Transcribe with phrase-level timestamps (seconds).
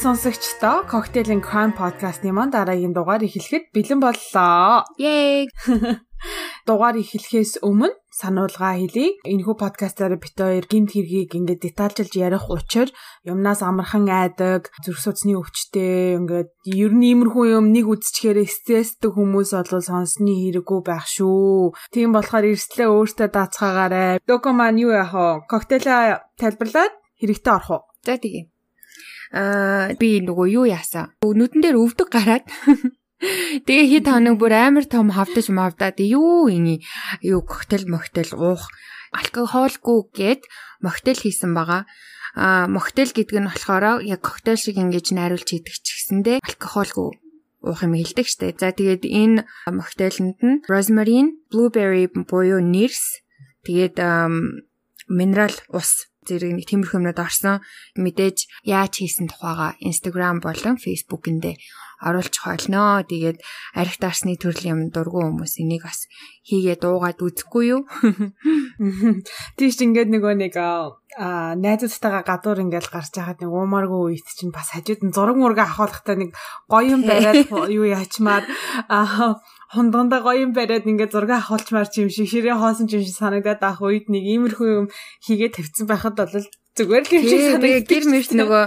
[0.00, 4.88] сонсогчдоо Cocktail and Crime podcast-ны маань дараагийн дугаар эхлэхэд бэлэн боллоо.
[4.96, 5.44] Yay!
[6.68, 9.20] Дугаар эхлэхээс өмнө сануулга хэлье.
[9.28, 12.88] Энэхүү подкастаар бит хоёр гинт хэргийг ингээд детальчилж ярих учир
[13.28, 19.52] юмнаас амархан айдаг, зүрх судасны өвчтэй ингээд ер нь иймэрхүү юм нэг үзчихээр стресстэй хүмүүс
[19.52, 21.76] бол сонсны хэрэггүй байх шүү.
[21.92, 24.24] Тийм болохоор эрслээ өөртөө даацгаагаарай.
[24.24, 25.44] Доко маань юу яах вэ?
[25.44, 27.84] Коктейла тайлбарлаад хэрэгтэй орох уу?
[28.00, 28.48] За тийм
[29.30, 31.14] аа би нөгөө юу яасан.
[31.22, 32.44] Нүдэн дээр өвдөг гараад
[33.20, 36.80] Тэгээ хит хоног бүр амар том хавдаж мавдаад юу ини
[37.20, 38.72] юу коктейл моктейл уух
[39.12, 40.40] алкоголгүй гэд
[40.80, 41.84] моктейл хийсэн байгаа.
[42.32, 47.20] А моктейл гэдэг нь болохоор яг коктейл шиг ингэж найруулж хийдэг ч гэсэндээ алкоголгүй
[47.60, 48.56] уух юм хэлдэг штэ.
[48.56, 53.20] За тэгээд энэ моктейлэнд нь rosemary, blueberry буюу нэрс
[53.68, 54.00] тэгээд
[55.12, 57.64] минерал ус зэрэг нэг тиймэрхүү юмнууд орсон.
[57.96, 61.56] Мэдээж яаж хийсэн тухайга Instagram болон Facebook-эндээ
[62.00, 63.04] оруулчих болно.
[63.04, 63.38] Тэгээд
[63.76, 66.08] арх дарсны төрлийн юм дургу хүмүүс энийг бас
[66.48, 67.84] хийгээ дуугаад үзэхгүй юу?
[69.60, 70.54] Тийш ингээд нөгөө нэг
[71.18, 75.66] а найзуудтайгаа гадуур ингээл гарч байхад нэг уумааргүй үед чинь бас хажууд нь зураг мурга
[75.66, 76.30] авахлахтай нэг
[76.70, 78.46] гоё юм бариад юу яачмаар
[78.86, 79.36] а
[79.70, 83.14] хондондоо гоё юм бариад ингээд зураг авахулчмаар ч юм шиг ширээ хоосон ч юм шиг
[83.14, 84.86] санагдаад авах үед нэг иймэрхүү юм
[85.22, 86.34] хийгээ тавьсан байхад бол
[86.74, 87.86] зүгээр л юм шиг санагдав.
[87.86, 88.64] Гэр мэрт нөгөө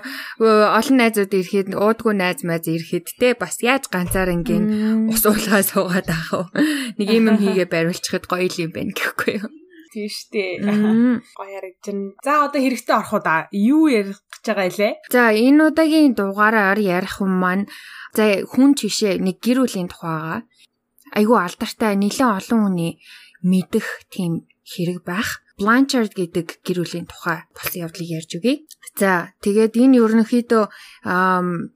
[0.79, 6.07] олон найзууд ирэхэд уудгүй найз майз ирэхэд те бас яаж ганцаар ингийн ус уулгаа суугаад
[6.07, 6.95] авах вэ?
[6.95, 9.51] Нэг юм юм хийгээ бариулчихад гоё юм байна гэхгүй юу?
[9.91, 10.63] Тийм штэ.
[11.35, 12.17] Гоё яригдэн.
[12.23, 13.51] За одоо хэрэгтэй орох уу да.
[13.51, 14.93] Юу ярих гэж байгаа илээ?
[15.11, 17.67] За энэ удаагийн дугаараар ярих юм маань
[18.15, 20.47] за хүн чишээ нэг гэр бүлийн тухайгаа
[21.13, 22.93] айгүй алдартай нэлээд олон хүний
[23.45, 25.43] мэдэх тийм хэрэг байх.
[25.53, 28.65] Blanchard гэдэг гэр бүлийн тухай болсон явдлыг ярьж өгье.
[28.97, 30.63] За тэгээд энэ ерөнхийдөө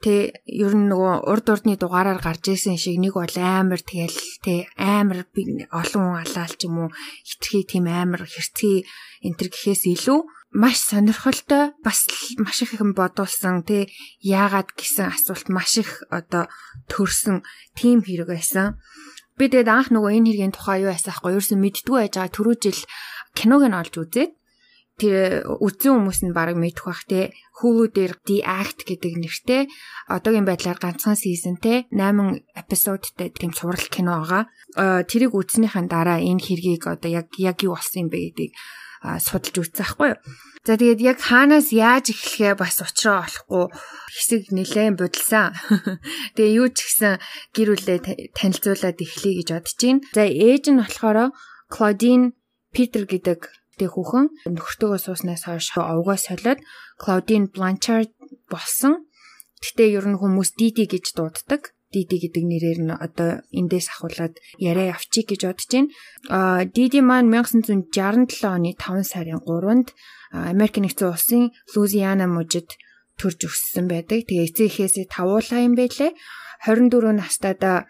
[0.01, 0.13] тэ
[0.49, 5.29] ер нь нөгөө урд урдны дугаараар гарч ирсэн шиг нэг бол амар тэгэл тэ амар
[5.69, 6.89] олон алаал ч юм уу
[7.21, 8.89] хитрхи тийм амар хэрцгий
[9.21, 10.19] энтер гэхээс илүү
[10.57, 12.09] маш сонирхолтой бас
[12.41, 13.93] маш их юм бодуулсан тий
[14.25, 16.49] яагаад гэсэн асуулт маш их одоо
[16.89, 17.45] төрсэн
[17.77, 18.81] тийм хэрэг байсан.
[19.37, 22.81] Би тэгээд анх нөгөө энэ хэргийн тухай юу ясаахгүй ерөөсөн мэддгүй байж байгаа түрүү жил
[23.37, 24.31] киног нь олж үзээд
[24.97, 27.29] тэр үзсэн хүмүүс нь баг мэдэх бах те
[27.61, 29.61] Hulu дээр The Act гэдэг нэртэй
[30.09, 34.49] одоогийн байдлаар ганцхан сизонтэй 8 эпизодтэй тийм цуврал кино байгаа.
[35.05, 38.53] Тэрийг үзснийхэн дараа энэ хэргийг одоо яг яг юу болсон юм бэ гэдгийг
[39.03, 40.19] судалж үзсэн байхгүй юу.
[40.67, 43.65] За тэгээд яг хаанаас яаж эхлэхээ бас учраа олохгүй
[44.11, 45.55] хэсэг нэлээд будалсан.
[46.35, 47.13] Тэгээ юу ч гэсэн
[47.55, 47.99] гэр бүлээ
[48.35, 50.03] танилцуулаад эхлэе гэж бодож байна.
[50.11, 51.31] За ээж нь болохоор
[51.71, 52.35] Claudine
[52.75, 53.39] Питер гэдэг
[53.79, 56.59] тэг хүүхэн нөхөртөөгөө сууснаас хойш овгоо солиод
[56.99, 58.11] Claudine Blanchard
[58.51, 59.07] болсон.
[59.63, 61.76] Гэтэ ер нь хүмүүс Диди гэж дууддаг.
[61.87, 65.89] Диди гэдэг нэрээр нь одоо эндээс ахуулаад яриа явчих гэж бодож байна.
[66.27, 69.95] Аа Диди маань 1967 оны 5 сарын 3-нд
[70.35, 72.75] Америк нэгдсэн улсын Лузиана мужид
[73.15, 74.27] төрж өссөн байдаг.
[74.27, 76.11] Тэгээ эцэг эхээсээ тавуулаа юм байлээ.
[76.67, 77.87] 24 настайдаа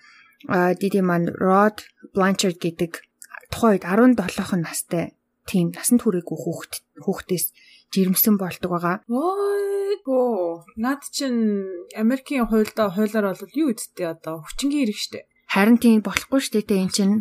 [0.78, 1.81] Диди маань Rod
[2.14, 3.02] Blanchard гэдэг
[3.50, 5.18] тухайн үед 17хан настай
[5.50, 7.46] тийм насанд хүрээгүй хүүхэд хүүхдээс
[7.93, 8.95] жирэмсэн болдог байгаа.
[9.09, 15.19] Оо, над чин Америкийн хуульдаа хуулиар бол юу үсттэй одоо хүчингийн хэрэг штэ.
[15.47, 17.11] Харин тийм болохгүй штэ тэ эн чин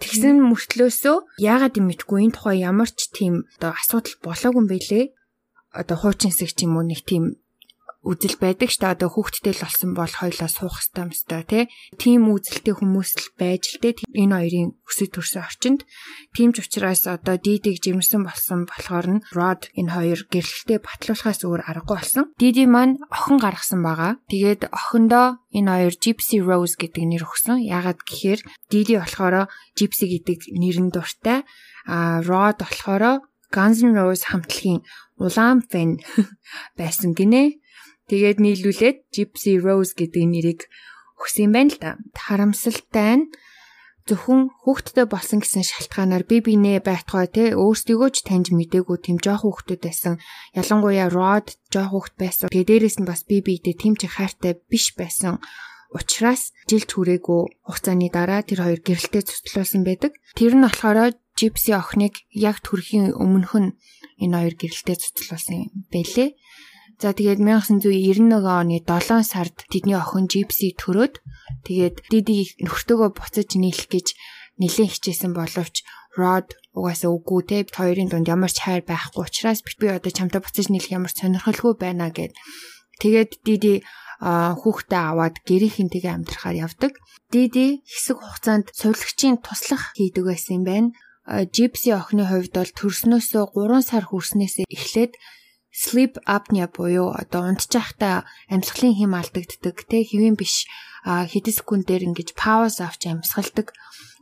[0.00, 5.04] тэгсэн мөртлөөсөө яагаад юм мэдгүй энэ тухай ямар ч тийм одоо асуудал болоогүй юм бэлээ.
[5.72, 7.40] Одоо хуучинсэг ч юм уу нэг тийм
[8.02, 11.64] үзэл байдаг ш та одоо хүүхдтэй л болсон бол хоёлаа суух хэвээр юмстай тий.
[11.98, 15.80] Тим үзэлтэй хүмүүс л байж л тий энэ хоёрын өсөж төрсэн орчинд
[16.34, 21.62] тийм ч учраас одоо дидиг жимсэн болсон болохоор нь Rod энэ хоёр гэрэлтэй батлуулахаас өөр
[21.62, 22.24] аргагүй болсон.
[22.42, 24.18] Диди маань охин гаргасан байгаа.
[24.26, 27.62] Тэгээд охиндоо энэ хоёр Gypsy Rose гэдэг нэр өгсөн.
[27.62, 29.46] Ягаад гэхээр Диди болохоор
[29.78, 31.46] Gypsy гэдэг нэрэн дуртай.
[31.86, 33.22] А Rod болохоор
[33.52, 34.80] Guns N' Roses хамтлагийн
[35.20, 36.00] улаан фэн
[36.80, 37.61] байсан гинэ.
[38.12, 40.60] Тэгээд нийлүүлээд Gypsy Rose гэдэг нэрийг
[41.16, 41.90] өгсөн юм байна л да.
[42.12, 43.32] Харамсалтай нь
[44.04, 49.48] зөвхөн хүүхдтэй болсон гэсэн шалтгаанаар би бинээ байтугай те өөрсдийгөө ч таньж мдээгүй тийм жоох
[49.48, 50.20] хүүхдүүд байсан.
[50.52, 52.52] Ялангуяа Rod жоох хүүхд байсан.
[52.52, 55.40] Тэгээ дээрэс нь бас би биедээ тийм ч хайртай биш байсан.
[55.96, 60.12] Учираас жил түрээгүй хугацааны дараа тэр хоёр гэрэлтэй цуцлуулсан байдаг.
[60.36, 63.72] Тэр нь болохоор Gypsy охиныг яг төрхийн өмнөх нь
[64.20, 66.36] энэ хоёр гэрэлтэй цуцлуулсан юм бэлээ.
[67.02, 71.18] За тэгээд 1991 оны 7 сард тэдний охин Gypsy төрөөд
[71.66, 74.14] тэгээд Диди нөхртөөгөө буцаж нийлэх гэж
[74.62, 75.82] нэлээд хичээсэн боловч
[76.14, 80.70] Rod угаасаа үгүй те хоёрын дунд ямар ч хайр байхгүй учраас би одоо чамтай буцаж
[80.70, 82.38] нийлэх ямар сонирхолгүй байна гэд
[83.02, 83.74] Тэгээд Диди
[84.22, 87.02] хүүхдээ аваад гэрийнхэнтэйгээ амьдрахаар явдаг.
[87.34, 90.88] Диди хэсэг хугацаанд сувилагчийн туслах хийдэг байсан юм байна.
[91.26, 95.18] Gypsy охины хувьд бол төрснөөсөө 3 сар хүрснээс эхлээд
[95.72, 100.68] sleep apnea буюу одоо унтчихтаа амьсгалын хэм алдагддаг те хэвэн биш
[101.04, 103.72] хэдэн секундээр ингэж пауз авч амьсгалдаг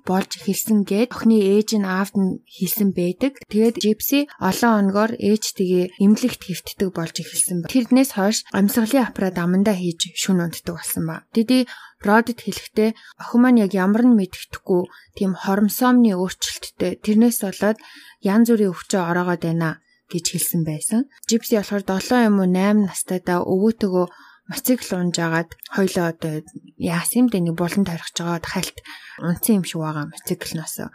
[0.06, 3.36] болж эхэлсэн гэд охины ээж нь аавд нь хэлсэн байдаг.
[3.52, 7.68] Тэгээд Gypsy олон оногоор ээжтэйгээ эмнэлэгт хэвтдэг болж эхэлсэн ба.
[7.68, 11.16] Тэрнээс хойш амьсгалын аппарат амандаа хийж шүн унтдаг болсон ба.
[11.36, 11.68] Тэди
[12.00, 14.88] Родд хэлэхдээ охин маань яг ямар нь мэддэхгүй
[15.20, 17.76] тийм хормосомны өөрчлөлттэй тэрнээс болоод
[18.24, 21.00] янз бүрийн өвчөө ороогоод байна гэж хэлсэн байсан.
[21.30, 24.06] Gypsy болохоор 7 юм уу 8 настайдаа өвөөтөгөө
[24.50, 26.34] мотоцикл унжаагаад хоёлоо одоо
[26.76, 28.78] яасан юм дээ нэг булан тарихж байгаа хальт
[29.22, 30.90] унцсан юм шиг байгаа мотоциклноос.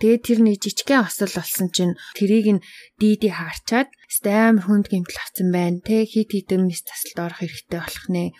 [0.00, 2.64] Тэгээд тэр нэг жижигхэн осол болсон чинь тэрийг нь
[2.96, 3.92] дийди хаарчаад
[4.24, 5.84] амар хүнд гэмтэл авсан байна.
[5.84, 8.32] Тэ хит хитэн мис тасалд орох хэрэгтэй болох нэ.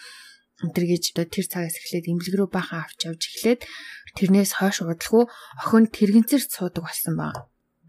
[0.65, 3.61] Өнтер гэж одоо тэр цагаас эхлээд имлэг рүү бахан авч явж эхлээд
[4.17, 5.29] тэрнээс хойш удалгүй
[5.61, 7.37] охин тэрэгцэр суудаг болсон баг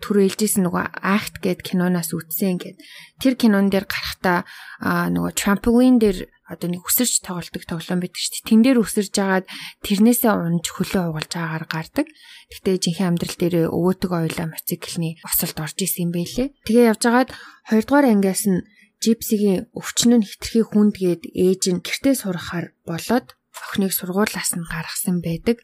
[0.01, 2.77] түр ээлжсэн нөгөө акт гэд киноноос үтсэн гэд
[3.21, 4.44] тэр кинон дээр гарахтаа
[4.81, 8.50] нөгөө трамполин дээр одоо нэг өсөрч тоглолдог тоглоом байдаг шүү дээ.
[8.51, 9.48] Тэн дээр өсөрж агаад
[9.88, 12.07] тэрнээсээ унж хөлөө угалж агаагаар гардаг.
[12.51, 16.51] Гэхдээ жинхэнэ амьдрал дээр өвөөтөг ойлоо мотоциклны осолд орж исэн юм байлээ.
[16.68, 17.30] Тэгээ явж агаад
[17.71, 18.68] 2 дугаар ангиас нь
[19.01, 25.57] Жипсигийн өвчин нь хитрхи хүндгээд ээж нь гэртээ сурахаар болоод охиныг сургуулаас нь гаргасан байдаг.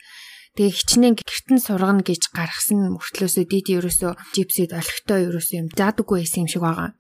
[0.57, 6.41] Тэгээ хичнээн гэртэн сургана гэж гаргасан мөртлөөсөө диди ерөөсөө Жипсид олигтой ерөөсөө юм заадаггүй байсан
[6.43, 6.97] юм шиг байгаа.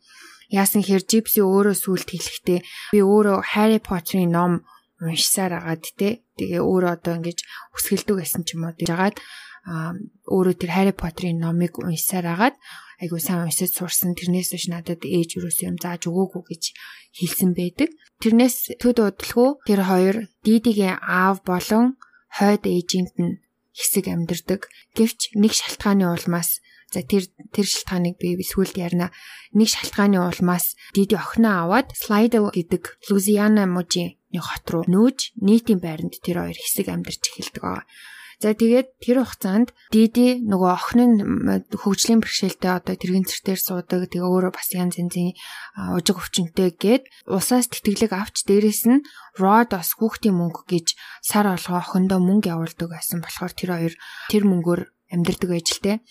[0.53, 2.59] Яасан хэр Gypsy өөрөө сүлд хэлэхдээ
[2.93, 4.61] би өөрөө Harry Potter-ын ном
[5.01, 6.21] уншсаар агаад те.
[6.37, 7.41] Тэгээ өөрөө одоо ингэж
[7.73, 8.77] үсгэлдэг байсан ч юм уу.
[8.77, 9.17] Жагаад
[10.29, 12.55] өөрөө тэр Harry Potter-ын номыг уншсаар агаад
[13.01, 14.13] айгуу сайн уншиж сурсан.
[14.13, 16.63] Тэрнээс биш надад ээж юусэн юм зааж өгөөгүй гэж
[17.17, 17.89] хэлсэн байдаг.
[18.21, 20.15] Тэрнээс төд удалгүй тэр хоёр
[20.45, 21.97] Дидигийн аав болон
[22.37, 23.46] хойд ээжинд нь
[23.77, 24.67] хэсэг амьдардаг.
[24.97, 29.11] Гэвч нэг шалтгааны улмаас За тэр тэр шалтгааныг би сүүлд ярина.
[29.51, 36.15] Нэг шалтгааны улмаас Диди охиноо аваад Слайдо гэдэг Лузиана мужийн хот руу нөөж нийтийн байранд
[36.23, 37.63] тэр хоёр хэсэг амьдарч эхэлдэг.
[38.37, 41.17] За тэгээд тэр хугацаанд Диди нөгөө охин нь
[41.73, 44.13] хөгжлийн бэрхшээлтэй одоо тэргийн цэртээр суудаг.
[44.13, 45.33] Тэгээ өөрөө бас янз янзын
[45.97, 49.01] ужиг өвчнөтэй гээд усаас тэтгэлэг авч дээрэс нь
[49.41, 50.93] Род бас хүүхдийн мөнгө гэж
[51.25, 53.93] сар олгоо охиндоо мөнгө явуулдаг байсан болохоор тэр хоёр
[54.29, 54.81] тэр мөнгөөр
[55.17, 55.51] амьдардаг
[55.81, 56.05] те.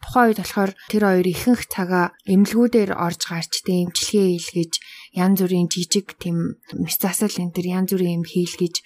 [0.00, 4.72] Тухайн үед болохоор тэр хоёр ихэнх цагаа эмнэлгүүдээр орж гарч тийм эмчилгээ хийлгэж
[5.16, 8.76] янз бүрийн жижиг тийм мэс засал энэ төр янз бүрийн юм хийлгэж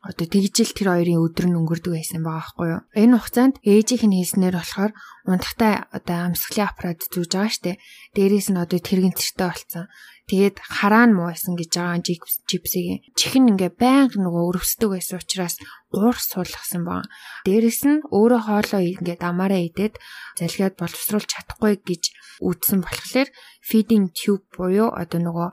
[0.00, 2.82] одоо тэгжил тэр хоёрын өдөр нь өнгөрдөг байсан байгаа байхгүй юу.
[2.96, 4.92] Энэ хугацаанд ээжийнх нь хэлснээр болохоор
[5.28, 7.80] унтахтай одоо амсгалын аппарат зүүж байгаа штэ.
[8.16, 9.86] Дээрээс нь одоо тэрэгэн цэртэй болцсон.
[10.24, 12.00] Тэгээд хараа нь муу байсан гэж байгаа
[12.48, 15.60] жипсигийн чихэн ингээ байнга нөгөө өрөвсдөг байсан учраас
[15.92, 17.04] гуурс суулгасан баг.
[17.44, 20.00] Дээрээс нь өөрөө хоолоо ингээ амаараа идээд
[20.40, 22.02] залгиад боловсруулж чадахгүй гэж
[22.40, 23.28] үүдсэн болохоор
[23.60, 25.48] feeding tube буюу одоо нөгөө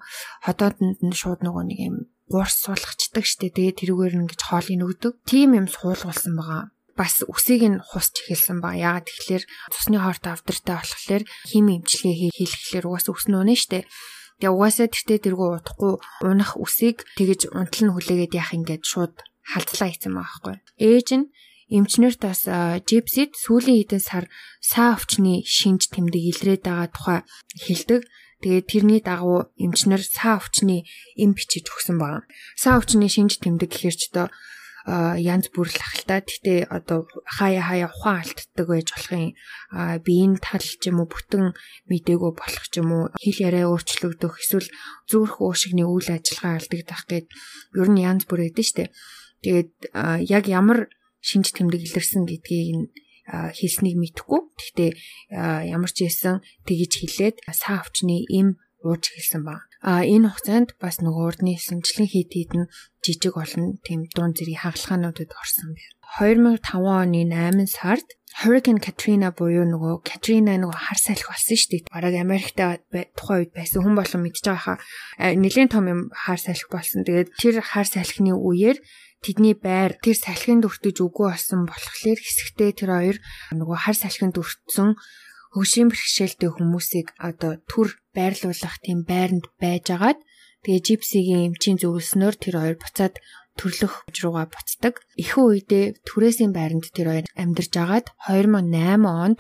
[0.48, 1.98] ходоодонд нь шууд нөгөө нэг юм
[2.28, 3.56] гуурс суулгачдаг штэ.
[3.56, 5.14] Тэгээ тэрүүгээр ингэж хоолыг нөгдөг.
[5.28, 6.64] Тим юм суулгуулсан байгаа
[6.98, 12.90] бас үсийг нь хусч эхэлсэн ба яагаад тэгэхээр цусны хоорт авдартай болохоор хими эмчилгээ хийхлээр
[12.90, 13.86] угаасаа үс нүнэ штэ.
[14.42, 15.94] Тэгээ угаасаа тэртээ тэргүй удахгүй
[16.26, 19.14] унах үсийг тэгэж унтал нь хүлээгээд яах ингээд шууд
[19.46, 20.56] халдлаа хийсэн байгаа байхгүй.
[20.82, 21.26] Ээж нь
[21.70, 22.42] эмчнэрт бас
[22.90, 24.26] жипсид сүүлийн хэдэн сар
[24.64, 27.20] саа өвчний шинж тэмдэг илрээд байгаа тухай
[27.62, 28.02] хэлдэг.
[28.42, 30.86] Тэгээд тэрний дагуу эмчнэр саа өвчний
[31.18, 32.22] эм бичиж өгсөн байна.
[32.54, 34.30] Саа өвчний шинж тэмдэг гэхэр ч одоо
[34.88, 36.24] янз бүр л ахaltaа.
[36.24, 39.34] Гэтэ одоо хаяа хаяа ухаан алддаг байж болох юм.
[39.74, 41.58] А биеийн тал ч юм уу бүтэн
[41.92, 44.70] мдэгөө болох ч юм уу хэл яриа өөрчлөгдөх эсвэл
[45.10, 47.28] зүрх уушигны үйл ажиллагаа алдагдах гээд
[47.76, 48.94] ер нь янз бүр өгдөн штэ.
[49.44, 49.92] Тэгээд
[50.24, 50.88] яг ямар
[51.20, 52.94] шинж тэмдэг илэрсэн гэдгийг
[53.28, 54.42] хэлснийг мэдэхгүй.
[54.56, 54.92] Гэхдээ
[55.68, 59.68] ямар ч байсан тэгж хэлээд саа өвчний эм ууж хэлсэн баг.
[59.82, 62.66] А энэ хугацаанд бас нөгөө урдны эсэмчлэн хит хитэн
[63.04, 65.94] жижиг олон тийм дуун зэрэг хагалгаануудад орсон байна.
[66.18, 68.08] 2005 оны 8 сард
[68.38, 71.90] Hurricane Katrina буюу нөгөө Katrina нөгөө хар салхи болсон шүү дээ.
[71.90, 72.58] Бараг Америкт
[73.18, 77.02] тухайн үед байсан хүн болон мэдж байгаа хаа нэлийн том юм хар салхи болсон.
[77.02, 78.78] Тэгээд тэр хар салхины үеэр
[79.24, 83.18] тэдний байр тэр салхинд өртөж үгүй болсон болохоор хэсэгтээ тэр хоёр
[83.58, 84.96] нөгөө хар салхинд өртсөн
[85.54, 90.20] хөгжим бэрхшээлтэй хүмүүсийг одоо төр байрлуулах тийм байранд байжгаад
[90.64, 93.16] тэгээ жипсигийн эмчийн зөвлснөөр тэр хоёр буцаад
[93.58, 95.02] төрлөх руугаа буцдаг.
[95.18, 99.40] Ихэнх үедээ түрээсийн байранд тэр хоёр амьдарч агаад 2008 онд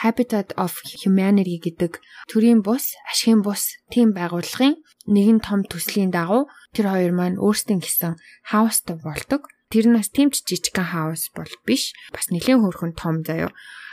[0.00, 2.00] Habitat of Humanity гэдэг
[2.32, 8.16] төрийн бус, ашигын бус тийм байгууллагын нэгэн том төслийн дагуу тэр хоёр маань өөрсдийн гэсэн
[8.48, 9.46] хаустай болдог.
[9.68, 11.92] Тэр нь бас тэмч жижигхан хаус бол биш.
[12.12, 13.52] Бас нэлийн хөрхөн том заяо.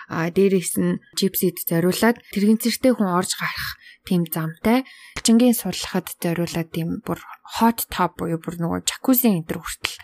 [0.09, 4.83] А дээрээс нь gypsy-д зориулаад тэрэгцэртэй хүн орж гарах тийм замтай.
[5.21, 7.21] Чингийн сурлахад зориулаад тийм бүр
[7.61, 9.97] hot tub буюу бүр нөгөө jacuzzi энэ төр хүртэл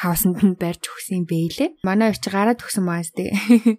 [0.00, 1.70] хаусанд нь барьж өгсөн юм бэлээ.
[1.86, 3.30] Манай хоёр ч гараад өгсөн маас тий.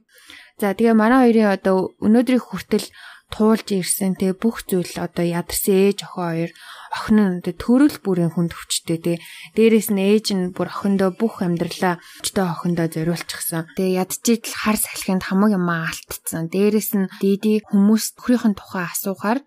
[0.62, 2.88] За тэгээ манай хоёрын одоо өнөөдрийн хүртэл
[3.34, 6.52] туулж ирсэн те бүх зүйл одоо ядарсан ээж охин хоёр
[6.96, 9.14] охин нь одоо төрөл бүрийн хүнд өвчтэй те
[9.58, 15.24] дээрэс нь ээж нь бүр охиндоо бүх амьдралаа өвчтэй охиндоо зориулчихсан тэгээ ядчийтл хар салхинд
[15.26, 19.40] хамаг юм алдсан дээрэс нь диди хүмүүс өөрийнх нь тухай асуухаар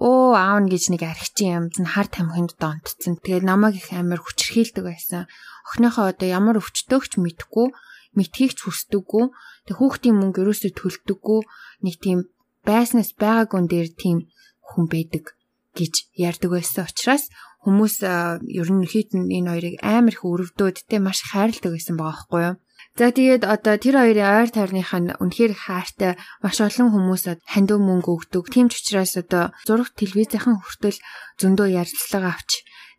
[0.00, 3.20] оо аав нь гэж нэг архичин юм зэн хар тамхинд донтцсон.
[3.20, 5.28] Тэгээд намайг их амар хүчрхийлдэг байсан.
[5.70, 7.70] Охиныхоо одоо ямар өвчтөөгч мэдхгүй,
[8.18, 9.24] мэдхийг ч хүсдэггүй.
[9.70, 11.40] Тэг хүүхдийн мөнгө ерөөсөө төлдөггүй.
[11.86, 12.18] Нэг тийм
[12.66, 14.26] байснаас байгаагүй дээр тийм
[14.66, 15.38] хүн байдаг
[15.78, 17.30] гэж ярьдаг байсан учраас
[17.62, 22.56] хүмүүс ерөнхийд нь энэ хоёрыг амар их өрөвдөөд те маш хайрладаг байсан байгаа байхгүй юу?
[22.98, 26.12] За тэгээд одоо тэр хоёрын ойр тойрных нь үнэхээр хаартай
[26.42, 28.44] маш олон хүмүүс хандив мөнгө өгдөг.
[28.50, 30.98] Тийм ч учраас одоо зураг телевизийнхэн хүртэл
[31.38, 32.50] зөндөө ярилцлага авч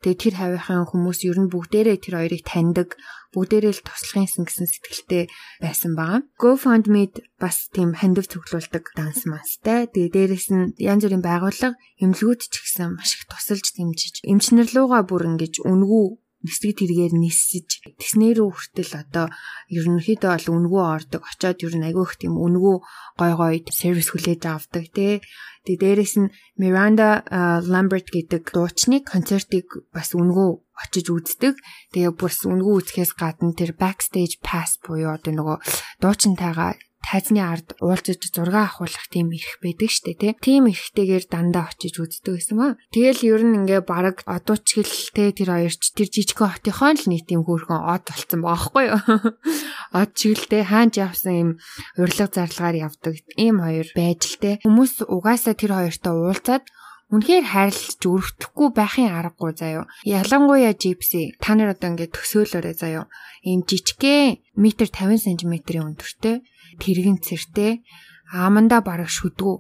[0.02, 2.90] тэгээд тэр хавийнхын хүмүүс ер нь бүгдээрээ тэр хоёрыг таньдаг,
[3.32, 5.24] бүгдээрээ л туслахынсэн гэсэн сэтгэлтэй
[5.64, 6.22] байсан байгаа.
[6.42, 9.88] GoFundMe бас тийм хандив цуглуулдаг данс мастай.
[9.88, 15.06] Тэгээд дээрэс нь янз бүрийн байгууллага эмнэлгүүд ч гэсэн маш их тусалж дэмжиж, эмчнэр лууга
[15.08, 17.68] бүр ингэж үнгүү нисдэг тэргээр нисэж
[18.02, 19.26] тэснэрүү хүртэл одоо
[19.70, 22.76] ерөнхийдөө бол үнгүү ордог очоод ер нь айгүйх тийм үнгүү
[23.20, 25.22] гой гой сервис хүлээж авдаг тий
[25.62, 27.22] Тэгээ дээрэс нь Miranda
[27.70, 31.54] Lambert гэдэг дуучны концертыг бас үнгүү очиж үздэг.
[31.94, 35.58] Тэгээ бүрс үнгүү үзэхээс гадна тэр backstage pass буюу одоо нөгөө
[36.02, 40.34] дуучинтайгаа тайзны ард уулзаж зураг авахулах тийм эрх байдаг штэ тий.
[40.38, 42.72] Тийм эрхтэйгээр дандаа очиж үздэг байсан маа.
[42.94, 47.82] Тэгэл ер нь ингээ баг одуучгэлтэй тэр хоёрч тэр жижигхэн хотынхон л нийт юм хөөрхөн
[47.90, 49.02] од болцсон баахгүй юу.
[49.98, 51.50] Од чиглэлтэй хаанч явсан юм
[51.98, 54.52] урилга зарлагаар явдаг ийм хоёр байж л те.
[54.62, 56.66] Хүмүүс угаасаа тэр хоёртой уулзаад
[57.12, 59.84] Үнэхээр хайрлаж өрөвтлөхгүй байхын аргагүй заяо.
[60.08, 63.12] Ялангуяа жипси та нар одоо ингээд төсөөлөөрэй заяо.
[63.44, 66.40] Ийм жижигхэн метр 50 см-ийн өндөртэй
[66.80, 67.84] тэрэгэн цэртэй
[68.32, 69.56] амандаа бараг шүдгүү.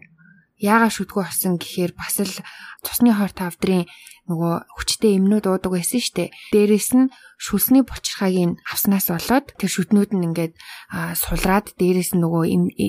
[0.61, 2.35] Яагаад шүдгүү болсон гэхээр бас л
[2.85, 3.89] цусны хор тавдрын
[4.29, 6.29] нөгөө хүчтэй эмнүүд уудаг байсан штэ.
[6.53, 10.53] Дээрээс нь шүлсний булчирхааг нь авснаас болоод тэр шүднүүд нь ингээд
[11.17, 12.43] сулраад дээрээс нь нөгөө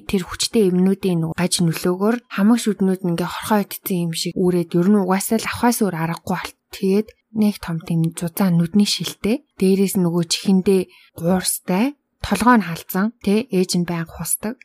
[0.04, 4.76] тэр хүчтэй эмнүүдийн нөгөө гаж нөлөөгөөр хамаг шүднүүд нь ингээд хорхоо идсэн юм шиг үүрээд
[4.76, 6.56] ер нь угаасаа л авахаас өөр аргагүй болт.
[6.76, 10.82] Тэгээд нэг том тийм зузаан нүдний шилтэй дээрээс нөгөө чихэндээ
[11.16, 14.56] гуурстай толгой нь халдсан тий ээж нь байнга хусдаг.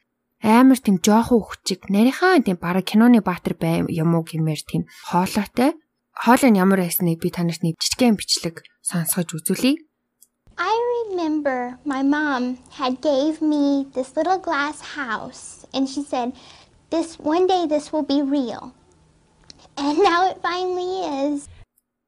[0.42, 5.74] Амар тийм жоохон хүчиг нарийнхаа тийм бараг киноны баатар бай юм уу гэмээр тийм хоолойтой.
[6.14, 9.82] Хоолой нь ямар байсныг би танарт нэг жижигхэн бичлэг сонсгож үзүүлье.
[10.58, 10.74] I
[11.10, 16.34] remember my mom had gave me this little glass house and she said
[16.90, 18.74] this one day this will be real.
[19.78, 21.50] And now it finally is.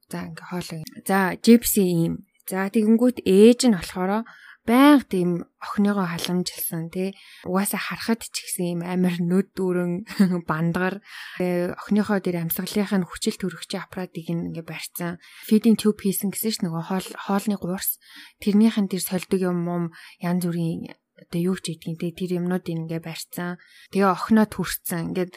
[0.10, 0.82] За ингээ хоолой.
[1.06, 2.26] За gypsy юм.
[2.50, 4.26] За тэгэнгүүт ээж нь болохоор
[4.70, 7.18] байнга тийм охиныгоо халамжилсан тий.
[7.50, 9.94] Угаасаа харахад ч гэсэн юм амар нүд дүүрэн
[10.50, 11.02] бандгар.
[11.42, 15.18] Охиныхоо дээр амьсгалынх нь хүчил төрөгчийн аппаратыг ингээ барьцсан.
[15.50, 17.98] Feeding tube хийсэн гэсэн ш нөгөө хоол хоолны гуурс.
[18.46, 19.84] Тэрнийхэн дээр сольдог юм юм
[20.22, 23.58] янз бүрийн одоо юу ч хийдгийг тий тэр юмнуудыг ингээ барьцсан.
[23.92, 25.34] Тэгээ охиноо төрцөн ингээд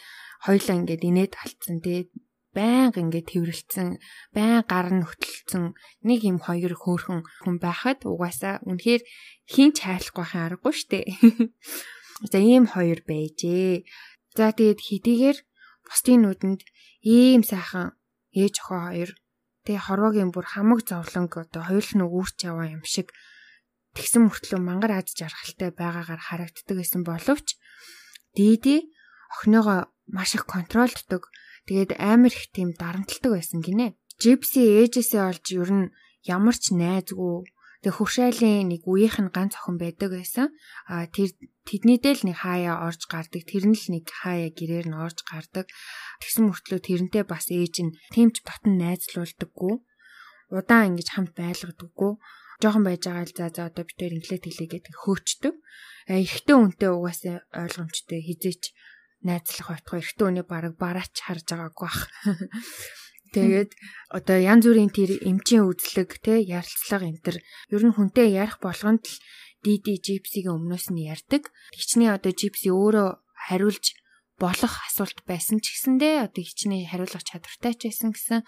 [0.46, 2.12] хоёлаа ингээд инээд талцсан тий
[2.56, 3.88] байнга ингээд тэрвэрлцэн
[4.36, 5.64] байн гар нь хөтлөлцөн
[6.04, 9.02] нэг юм хоёр хөөхөн хүн байхад угаасаа үнэхээр
[9.48, 11.00] хинч хайрлахгүй хаа аргагүй штэ.
[12.30, 13.88] За ийм хоёр байжээ.
[14.36, 15.38] За тэгээд хэдийгээр
[15.88, 16.60] бусдын нүдэнд
[17.02, 17.96] ийм сайхан
[18.32, 19.10] ээж охин хоёр
[19.64, 23.10] тэгээ хорвоогийн бүр хамаг зовлонг одоо хоёул нь үүрч яваа юм шиг
[23.96, 27.58] тэгсэн мөртлөө мангар ад жаргалтай байгаагаар харагддаг гэсэн боловч
[28.36, 28.88] дийди
[29.34, 31.28] охиныгоо маш их контролддог
[31.68, 33.94] Тэгээд амар их тийм дарамтлагдаг байсан гинэ.
[34.18, 35.92] Gypsy ээжээсээ олж ер нь
[36.26, 37.46] ямар ч найзгүй
[37.82, 40.54] тэг хуршайлын нэг үеийнх нь ганц охин байдаг байсан.
[40.86, 41.34] А тэр
[41.66, 43.42] тэднийдээ л нэг хаяа орж гардаг.
[43.42, 45.66] Тэр нь л нэг хаяа гэрээр нь орж гардаг.
[46.22, 49.74] Тэгсэн мөртлөө тэрнтэй бас ээж нь тэмч батн найзлуулдаггүй.
[50.54, 52.12] Удаан ингэж хамт байлгадаггүй.
[52.62, 55.54] Жохон байж байгаа л за за одоо бид тээр инглээ тэлээгээд хөөчдөг.
[56.06, 58.62] Эхтэн үнтэй угаасаа ойлгомжтой хизээч
[59.26, 62.00] найзлах байтугай эртөө өний бараг бараач харж байгаагүй бах.
[63.32, 63.72] Тэгээд
[64.12, 67.36] одоо янз бүрийн тэр эмчийн үзлэг те ярилцлага энэ төр
[67.72, 69.16] ер нь хүнтэй ярих болгонд л
[69.64, 71.48] диди жипсигийн өмнөөс нь ярддаг.
[71.72, 73.08] Тэгчний одоо жипси өөрөө
[73.48, 73.96] хариулж
[74.36, 78.40] болох асуулт байсан ч гэсэндээ одоо хичнээн хариулах чадвартай ч байсан гэсэн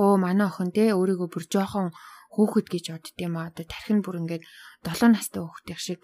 [0.00, 1.92] өө манай охин те өөрийгөө бүр жоохон
[2.34, 4.42] хүүхэд гэж боддtiin маа одоо тархин бүр ингээд
[4.88, 6.00] 7 настай хүүхдийн шиг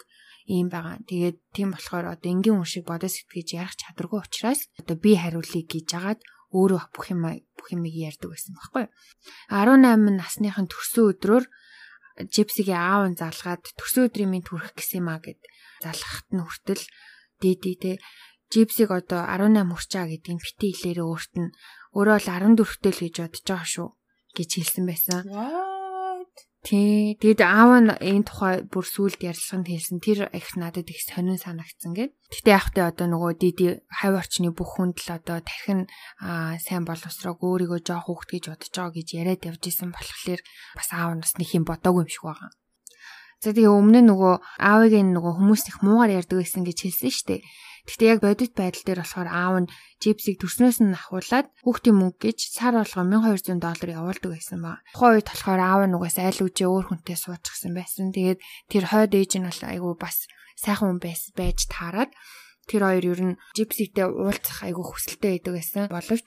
[0.51, 0.99] ийм байгаа.
[1.07, 5.63] Тэгээд тийм болохоор одоо энгийн хүн шиг бодож сэтгэж ярих чадваргүй учраас одоо би хариулъя
[5.63, 7.23] гэж жагаад өөрөө бүх юм
[7.55, 8.93] бүх юмыг ярьдаг байсан байхгүй юу.
[9.55, 11.45] 18 насныхын төрсөн өдрөөр
[12.35, 15.41] Жипсигийн аав нь залгаад төрсөн өдрийн минь төрөх гэсэн юм а гэд
[15.81, 16.85] залгахт нь хүртэл
[17.41, 17.93] дээдээ те
[18.51, 21.55] Жипсиг одоо 18 хүрчаа гэдгийг бити хэлээрээ өөрт нь
[21.95, 22.29] өөрөө л
[22.59, 23.89] 14 тэл гэж бодож байгаа шүү
[24.35, 25.23] гэж хэлсэн байсан.
[26.61, 27.17] Тий.
[27.17, 29.97] Тэгэд аав нь энэ тухай бүр сүулт ярилцлаганд хэлсэн.
[30.05, 32.13] Тэр их надад их сонин санагдсан гэд.
[32.29, 35.89] Гэтэ яахтай одоо нөгөө диди хавь орчны бүх хүнд л одоо тархин
[36.21, 40.41] сайн боловсрог өөрийгөө жоох хөөхт гэж бодож байгаа гэж яриад явж исэн болохоор
[40.77, 42.53] бас аав нь бас нэг юм бодоогүй юм шиг байгаа.
[43.41, 47.41] За тэгээ өмнө нөгөө аавыг нөгөө хүмүүс их муугар ярьдаг байсан гэж хэлсэн шүү дээ.
[47.91, 52.39] Гэхдээ яг бодит байдал дээр болохоор аав нь жипсийг төрснөөс нь ахуулаад хүүхдийн мөнгө гэж
[52.55, 54.79] сар болгоо 1200 доллар явуулдаг байсан ба.
[54.95, 58.15] Тухайн үед болохоор аав нь угаас айл үжээ өөр хүнтэй суучихсан байсан.
[58.15, 58.39] Тэгээд
[58.71, 61.01] тэр хойд ээж нь бол айгүй бас сайхан хүн
[61.35, 62.15] байж таарад
[62.71, 65.83] тэр хоёр ер нь жипситэй уулзах айгүй хүсэлтэй байдаг байсан.
[65.91, 66.27] Боловч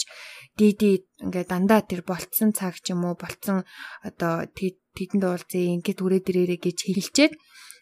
[0.59, 3.63] диди ингээ дандаа тэр болцсон цаг ч юм уу болцсон
[4.03, 7.33] одоо тэдэнд уулзъя ингээд түрээд ирээрэ гэж хэлчихэд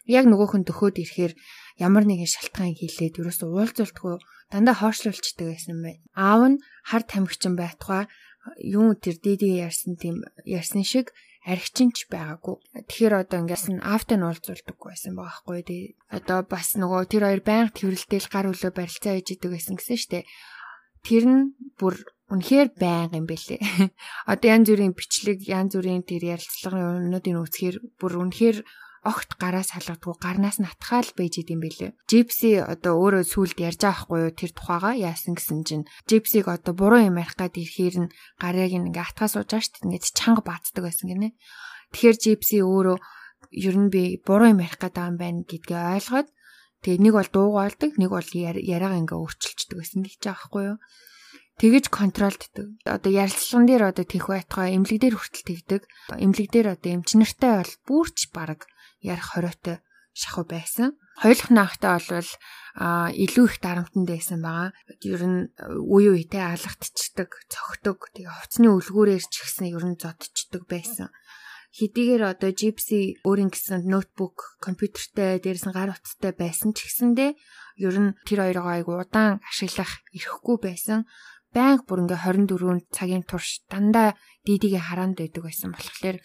[0.06, 1.34] яг нөгөөх нь төхөөд ирэхээр
[1.82, 4.14] ямар нэгэн шалтгаан хийлээд ерөөсөө уулзалтгүй
[4.54, 6.02] дандаа хоошлуулцдаг байсан байна.
[6.14, 8.06] Аав нь хар тамхичин байтугай
[8.62, 11.10] юу тэр диди ярьсан тийм ярьсан шиг
[11.42, 12.56] архичинч байгаагүй.
[12.86, 15.58] Тэгэхээр одоо ингээс нь аавтай нь уулзуулдаггүй байсан байгаа хгүй.
[15.66, 15.90] Тэгээ
[16.22, 20.28] одоо бас нөгөө тэр хоёр байнга тэрвэрлтэл гар хөлөө барилцаа хийж идэг байсан гэсэн штэ.
[21.02, 21.42] Тэр нь
[21.82, 21.98] бүр
[22.30, 23.58] үнэхээр байнга юм бэлээ.
[24.30, 28.56] Одоо янз бүрийн бичлэг, янз бүрийн тэр ярилцлагын юмнуудыг үзэхээр бүр үнэхээр
[29.02, 31.90] огт гараас салгадгүй гарнаас натхаал байж идэм билээ.
[32.06, 36.70] Жипси одоо өөрөө сүулт ярьж байгаа хгүй юу тэр тухайга яасан гэсэн чинь Жипсиг одоо
[36.70, 39.86] буруу юм ярих гад ирэхээр нь гарыг ингээ атгаа сууж байгаа шүү дээ.
[39.90, 41.34] Ингээд чанга баацдаг байсан гинэ.
[41.90, 42.98] Тэгэхээр Жипси өөрөө
[43.58, 46.28] ер нь би буруу юм ярих байгаа юм байна гэдгээ ойлгоод
[46.86, 50.78] тэгээ нэг бол дуугаалдаг, нэг бол яриагаа ингээ өөрчилчдөг гэсэн гэж байгаа хгүй юу
[51.58, 52.66] тэгэж контролддаг.
[52.86, 55.82] Одоо ярилцлаган дээр одоо тех байтгаа эмнэлэг дээр хүртэл тэгдэг.
[56.10, 58.66] Эмнэлэг дээр одоо эмчнэртэй бол бүрч баг
[59.02, 59.82] ярих хориотой
[60.14, 60.96] шахуу байсан.
[61.20, 62.30] Хоёулах наахтай болвол
[62.76, 64.72] илүү их дарамтанд байсан байгаа.
[65.04, 65.40] Ер нь
[65.88, 71.08] үе үетэй алгадчихдаг, цогтөг, тэгээ хувцсны үлгүүрээр ч ихсэн ер нь зодчдаг байсан.
[71.72, 77.32] Хэдийгээр одоо Gypsy өөрийн гэсэн ноутбук, компьютертэй, дээрээс нь гар утастай байсан ч гэсэндээ
[77.80, 81.08] ер нь тэр хоёроо айгу удаан ашиглах ирэхгүй байсан.
[81.56, 86.16] Банк бүр ингээ 24 цагийн турш дандаа дидигээ хараанд байдаг байсан болохоор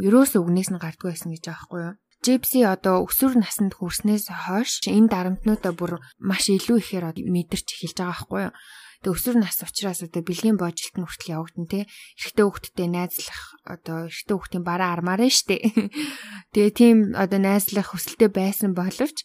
[0.00, 1.94] ерөөсөө үгнээс нь гардгүй байсан гэж байхгүй юу?
[2.24, 8.16] Джипси одоо өсвөр наснд хүрснээс хойш энэ дарамтнуудаа бүр маш илүү ихээр мэдэрч эхэлж байгаа
[8.16, 8.54] байхгүй юу.
[9.04, 11.80] Тэгээ өсвөр нас учраас одоо бэлгийн бooжилт нь хүртэл явагдана те.
[12.16, 15.60] Эрэгтэй хүүхдтэй найзлах одоо эрэгтэй хүүхдийн бараа армаарэ штэ.
[16.56, 19.20] Тэгээ тийм одоо найзлах хүсэлтэй байсан боловч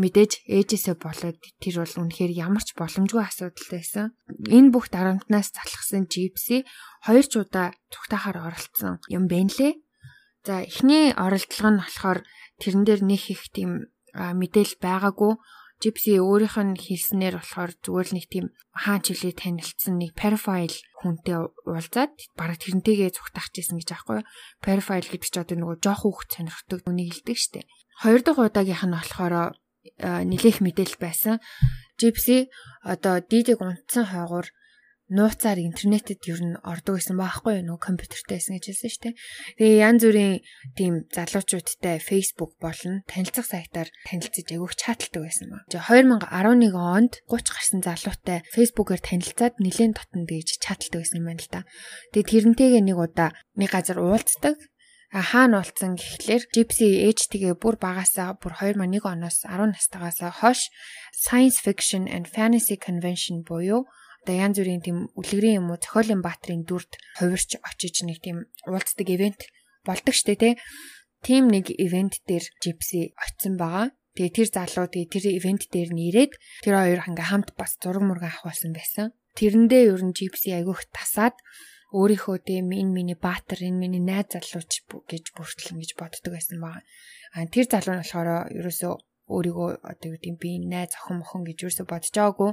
[0.00, 4.16] мэдээж ээжээсээ болоод тэр бол үнэхээр ямар ч боломжгүй асуудал байсан.
[4.48, 6.64] Энэ бүх дарамтнаас залхсан Джипси
[7.04, 9.76] хоёр ч удаа цугтахаар оролцсон юм байна лээ.
[10.46, 12.18] За эхний оролдлого нь болохоор
[12.60, 15.36] тэрэн дээр нэг их тийм мэдээлэл байгаагүй.
[15.80, 21.40] Gypsy өөрийнх нь хэлснээр болохоор зүгээр л нэг тийм хаан чилээ танилцсан нэг profile хүнтэй
[21.64, 24.20] уулзаад бараг тэрнтэйгээ зүгтах гэсэн гэж аахгүй.
[24.60, 27.68] Profile гэдэг чинь одоо нөгөө жоох хүүхд сонирхдаг үнийг хэлдэг штеп.
[27.96, 29.34] Хоёр дахь удаагийнх нь болохоор
[29.96, 31.40] нэлээх мэдээлэл байсан.
[31.96, 32.52] Gypsy
[32.84, 34.52] одоо дидиг унтсан хойгоор
[35.10, 39.14] нууцаар интернетэд ер нь ордог гэсэн баахгүй юу компьютертэй байсан гэж хэлсэн шүү дээ.
[39.58, 40.38] Тэгээ янз бүрийн
[40.78, 45.58] тийм залуучуудтай Facebook болон танилцах сайтаар танилцаж айгүйх чаталдаг байсан ба.
[45.74, 51.50] 2011 онд 30 гарсан залуутай Facebook-оор танилцаад нэлээд дотн дэж чаталдаг байсан юм байна л
[51.50, 51.60] да.
[52.14, 54.56] Тэгээ тэрнтэйгээ нэг удаа нэг газар уулздаг
[55.10, 60.70] хаана уулцсан гэхлээр Gypsy ээжтэйгээ бүр багасаа бүр 2001 оноос 10 настайгаас хойш
[61.10, 63.90] Science Fiction and Fantasy Convention буюу
[64.24, 69.08] одоо янз бүрийн тийм үлгэрийн юм уу зохиолын баатрын дүрд хувирч очиж нэг тийм уулздаг
[69.08, 69.40] ивент
[69.84, 70.54] болдог штэ тий.
[71.24, 73.92] Тим нэг ивент дээр Gypsy очисон байгаа.
[74.16, 76.32] Тэгээ тэр залуу тэгээ тэр ивент дээр нь ирээд
[76.64, 79.12] тэр хоёр ингээ хамт бас зураг мурга авахулсан байсан.
[79.36, 81.36] Тэрэндээ ер нь Gypsy айгүйх тасаад
[81.92, 86.84] өөрийнхөө тийм энэ миний баатар энэ миний найз залууч гэж бүртлэн гэж боддог байсан байгаа.
[87.34, 88.94] А тэр залуу нь болохоор ерөөсөө
[89.30, 92.50] өөрийгөө одоо юу гэдэг би найз охин мохон гэж юусо бодож байгаагүй.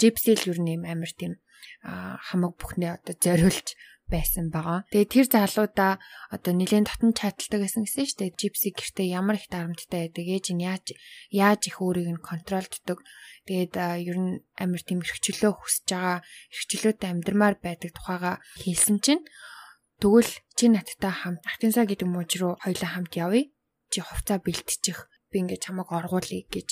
[0.00, 1.36] Gypsy л ер нь амар тийм
[1.84, 3.76] хамаг бүхнээ одоо зориулж
[4.10, 4.82] байсан байгаа.
[4.90, 5.92] Тэгээ тэр залуудаа
[6.34, 8.38] одоо нэлээд дотн чадалтай гэсэн гэсэн шүү дээ.
[8.40, 10.26] Gypsy гэртээ ямар их дарамттай байдаг.
[10.26, 10.86] Ээж нь яаж
[11.30, 12.98] яаж их өөрийг нь контролддог.
[13.46, 16.18] Тэгээд ер нь амар тийм эрхчлөө хүсэж байгаа,
[16.50, 19.22] эрхчлөөтэй амьдрмаар байдаг тухайга хэлсэн чинь
[20.02, 23.48] тэгвэл чи надтай хамт Артинса гэдэг мууж руу хоёлаа хамт явъя.
[23.90, 25.06] Чи хувцаа бэлтчих.
[25.30, 26.68] Би ингээд чамайг оргуулъя гэж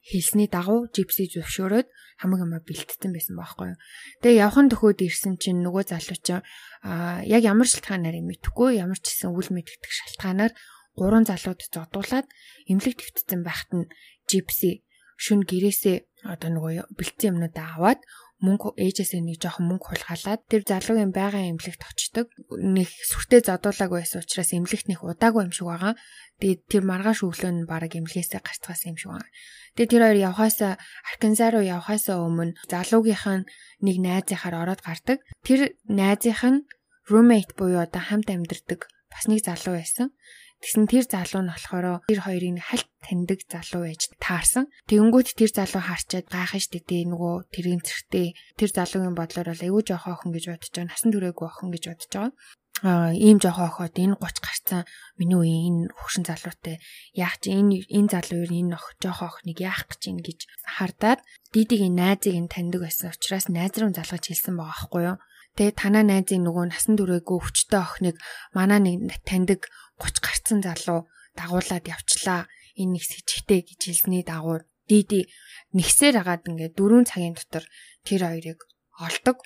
[0.00, 1.88] хэлсний дагуу жипси зөвшөөрөөд
[2.20, 3.78] хамаг амаа бэлтцсэн байсан байхгүй юу.
[4.24, 6.42] Тэгээ явхан төхөөд ирсэн чинь нөгөө залуу чинь
[6.84, 10.52] аа яг ямар шалтгаанаар юм мэдэхгүй ямар ч гэсэн үл мэдгдэх шалтгаанаар
[10.96, 12.26] гурван залууд зодуулаад
[12.66, 13.90] эмнэлэг твтцсэн байхад нь
[14.24, 14.84] жипси
[15.20, 18.00] шүн гэрээсээ одоо нөгөө бэлтцэн юмнуудаа аваад
[18.40, 22.26] мөнгө ээжээсээ нэг жоохон мөнгө хулгайлаад тэр залуугийн байгаа эмнэлэгт очдог.
[22.56, 25.94] Нэг сүртэй зодуулааг байсан учраас эмнэлэгт нэг удаагүй юм шиг байгаа.
[26.40, 29.28] Тэгээд тэр маргааш өглөө нь бараг эмнэлгээсээ гарцгаасан юм шиг байна.
[29.76, 30.72] Тэгээд тэр хоёр явхаасаа
[31.12, 33.48] Арканзаа руу явхаасаа өмнө залуугийнх нь
[33.84, 35.20] нэг найзынхаар ороод гардаг.
[35.44, 36.64] Тэр найзынх нь
[37.12, 40.16] roommate буюу одоо хамт амьдардаг бас нэг залуу байсан.
[40.60, 44.68] Тэгсэн тэр залуу нь болохоор тэр хоёрын хальт таньдаг залуу байж таарсан.
[44.92, 50.12] Тэгэнгүүт тэр залуу харчаад гайхаж дэтээ нөгөө тэрийн зэрэгтэй тэр залуугийн бодлоор бол аюу жоохоо
[50.20, 50.90] охин гэж бодож байгаа.
[50.92, 52.32] Насан туршаагүй охин гэж бодож байгаа.
[52.80, 54.82] Аа ийм жоохоо охоод энэ 30 гарцсан
[55.20, 56.76] миний үеийн энэ хөвшин залуутай
[57.12, 60.38] яах чи энэ энэ залуу нь энэ ох жоохоо охиныг яах гэж ин гэж
[60.76, 61.20] хардаад
[61.52, 65.16] дидигийн найзыг нь таньдаг байсан учраас найз руу залгаж хэлсэн байгаа байхгүй юу.
[65.60, 68.16] Тэгээ танаа найзын нөгөө насан туршаагүй өвчтөе охиныг
[68.56, 69.68] манаа нэг таньдаг
[70.00, 71.04] 30 гарцсан залуу
[71.36, 72.48] дагуулад явчлаа.
[72.80, 75.28] Энэ нэг сэжигтэй гэж хэлсний дагуу диди
[75.76, 77.68] нэгсээр агаад ингээд дөрвөн цагийн дотор
[78.08, 78.60] тэр хоёрыг
[79.04, 79.44] олдог.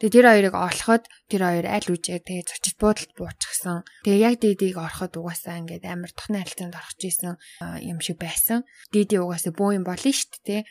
[0.00, 3.84] Тэгээ тэр хоёрыг олоход тэр хоёр аль үжээ тэгээ зочид буудалд буучгсан.
[4.08, 7.36] Тэгээ яг дидийг ороход угаасаа ингээд амар тухны харилцаанд орох гэсэн
[7.84, 8.64] юм шиг байсан.
[8.88, 10.64] Диди угаасаа бөө юм болно шүү дээ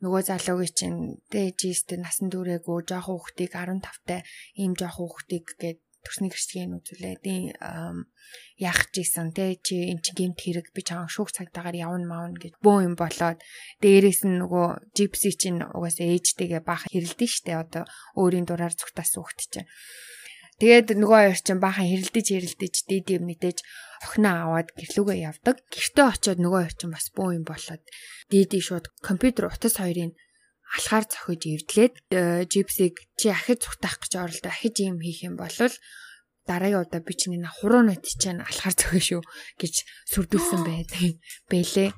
[0.00, 1.00] нөгөө залуугийн чинь
[1.32, 4.24] дээжистэй насан туршаагүй жоохон хүүхдийг 15 та
[4.56, 7.24] ийм жоохон хүүхдийг гээд төрсний гэрчгийн үзүүлээд
[8.56, 12.56] яах гэсэн те чи эн чи гемт хэрэг би чам шүүх цагтаагаар явна маавна гэж
[12.64, 13.38] бөө юм болоод
[13.84, 17.84] дээрээс нь нөгөө жипси чинь угаасаа ээжтэйгээ баах хэрэлдэн штэ одоо
[18.16, 19.68] өөрийн дураар зүгтаас үхт чинь
[20.60, 23.58] Тэгээд нөгөө хоёр чинь баахан хэрэлдэж хэрэлдэж дид юм мэдээж
[24.04, 25.56] охиноо аваад гэрлүүгээ явдаг.
[25.72, 27.82] Гэртээ очиод нөгөө хоёр чинь бас бөө юм болоод
[28.28, 30.12] диди шууд компьютер утас хоёрын
[30.76, 31.94] алхаар зохиж эвдлээд
[32.52, 35.56] жипсиг э, чи ахиж зүгтах гэж оролдоо ахиж юм хийх юм бол
[36.46, 39.22] дараагийн удаа би чиний хуруу нэт чинь алхаар зохио шүү
[39.58, 39.74] гэж
[40.12, 41.18] сүрдүүлсэн байдаг
[41.50, 41.90] бэлээ.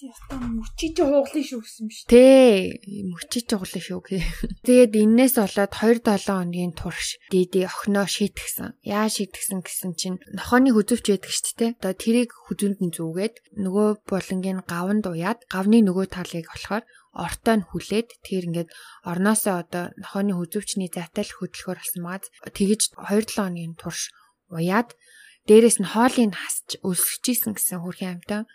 [0.00, 2.08] Ястаа мөчиж хууглын шүү гэсэн биш.
[2.08, 2.80] Тэ
[3.12, 4.18] мөчиж хууглын шүү гэ.
[4.64, 8.80] Тэгээд энээс болоод 2-7 хоногийн турш дийди охиноо шийтгсэн.
[8.80, 11.76] Яа шийтгсэн гэсэн чинь нохооны хүзөвч байдаг шүү дээ.
[11.76, 17.68] Одоо тэрийг хүзүнд нь зүүгээд нөгөө булангийн гаванд уяад гавны нөгөө талыг болохоор ортой нь
[17.68, 18.70] хүлээд тэр ингээд
[19.04, 22.24] орноосоо одоо нохооны хүзөвчний зайтай л хөдөлгөөр болсон маад
[22.56, 24.08] тэгэж 2-7 хоногийн турш
[24.48, 24.96] уяад
[25.44, 28.48] дээрэс нь хоолыг хасч өлсөжсэн гэсэн хөрхийн амтаа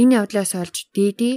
[0.00, 1.30] энэ явдлаас олж дээди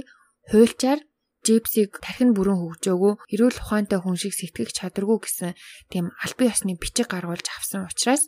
[0.50, 1.00] хуйлчаар
[1.46, 5.56] Жипсиг тархин бүрэн хөгжөөгөө эрүүл ухаантай хүн шиг сэтгэх чадваргүй гэсэн
[5.88, 8.26] тийм албан ёсны бичиг гаргуулж авсан учраас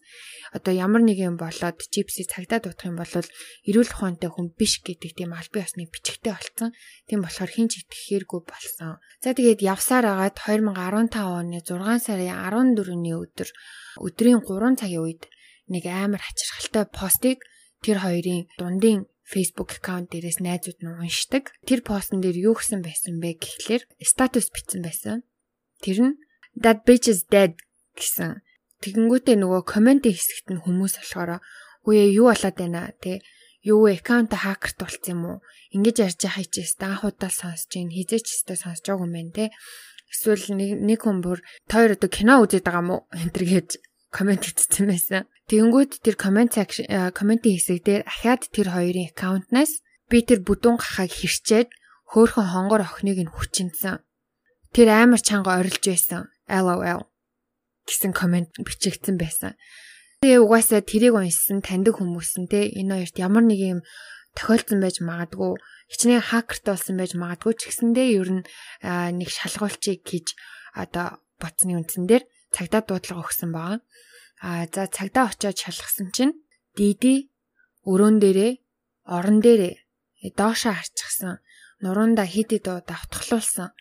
[0.56, 5.10] одоо ямар нэг юм болоод Жипси цагдаа дутах юм бол эрүүл ухаантай хүн биш гэдэг
[5.18, 6.70] тийм албан ёсны бичигтэй болцсон.
[7.10, 9.02] Тийм болохоор хинч итгэхээргүй болсон.
[9.20, 13.48] За тэгээд явсаар агаад 2015 оны 6 сарын 14-ний өдөр
[14.00, 15.22] өдрийн 3 цагийн үед
[15.68, 17.44] нэг амар хачирхалтай постыг
[17.84, 21.54] тэр хоёрын дундын Facebook аккаунт дээрээс найзууд нь уншдаг.
[21.62, 25.22] Тэр постн дээр юу гэсэн байсан бэ гэхлээр статус бичсэн байсан.
[25.78, 26.14] Тэр нь
[26.58, 27.54] that bitch is dead
[27.94, 28.42] гэсэн.
[28.82, 31.38] Тэгэнгүүтээ нөгөө комментийн хэсэгт нь хүмүүс болохоор
[31.86, 33.22] үе юу болоод байна те
[33.62, 35.38] юу аккаунт хакерт болсон юм уу?
[35.70, 39.44] Ингэж ярьж байгаа чи ста анхудаа сонсож ийн хизээч өстө сонсож байгаа юм байна те.
[40.10, 43.02] Эсвэл нэг нэг хүн бүр тойр одоо кино үзээд байгаа юм уу?
[43.22, 43.68] Энтэр гэж
[44.10, 45.28] комент хийсэн байсан.
[45.50, 51.68] Тэнгүүд тэр комент комментийн хэсэг дээр ахаад тэр хоёрын аккаунтнаас би тэр бүдүүн гахаг хэрчээд
[52.14, 53.98] хөөхөн хонгор охиныг нь хүчинсэн.
[54.70, 56.30] Тэр амар чанга орилж байсан.
[56.46, 57.10] LOL
[57.82, 59.58] гэсэн комент бичигдсэн байсан.
[60.22, 63.80] Тэгээ угаасаа тэрийг уншсан таньдаг хүмүүс нь те энэ хоёрт ямар нэг юм
[64.38, 65.58] тохиолдсон байж магадгүй
[65.90, 68.46] хичнээн хакерт болсон байж магадгүй ч гэсэндээ ер нь
[69.18, 70.38] нэг шалгуулчийг хийж
[70.78, 72.22] одоо ботсны үндсэн дээр
[72.54, 73.82] цагдаа дуудлага өгсөн байгаа.
[74.40, 76.34] А за цагдаа очиод шалгасан чинь
[76.76, 77.28] Диди
[77.84, 78.52] өрөөн дээрээ
[79.16, 79.74] орон дээрээ
[80.36, 81.40] доошоо харчихсан.
[81.84, 83.72] Нуруундаа хид хид давтгалуулсан.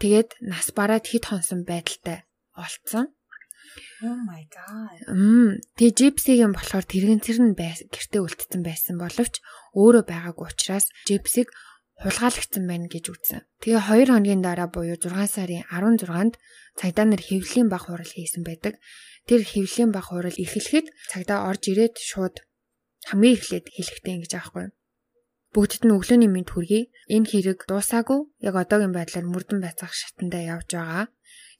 [0.00, 2.24] Тэгээд нас бараад хид хонсон байдалтай
[2.56, 3.12] олцсон.
[4.02, 4.96] Oh my god.
[5.12, 9.44] Мм тэгээ Жипсигийн болохоор тэрэгэн цэр нь гэртээ үлдсэн байсан боловч
[9.76, 11.52] өөрөө байгаагүй учраас Жипсиг
[12.00, 13.44] хулгайлагдсан байна гэж үзсэн.
[13.60, 16.34] Тэгээ 2 хоногийн дараа буюу 6 сарын 16-нд
[16.80, 18.80] цагдаа нар хэвлэлийн баг хурал хийсэн байдаг.
[19.30, 22.42] Тэр хэвлэлийн баг хурал эхлэхэд цагдаа орж ирээд шууд
[23.06, 24.74] хамгийн эхлээд хэлэхтэй ингэж аахгүй.
[25.54, 26.90] Бүгдд нь өглөөний мэд хүргэе.
[27.14, 28.26] Энэ хэрэг дуусаагүй.
[28.42, 31.06] Яг одоогийн байдлаар мөрдөн байцаах шатандаа явж байгаа.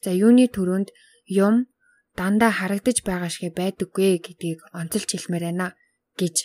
[0.03, 0.91] За юуны төрөнд
[1.31, 1.71] юм
[2.19, 5.79] дандаа харагдаж байгаа шиг байдаггүй гэдгийг онцолж хэлмээр байна
[6.19, 6.37] гэж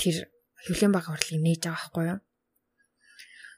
[0.00, 0.28] тэр
[0.64, 2.20] хөвлийн баг хурлыг нээж байгаа байхгүй юу.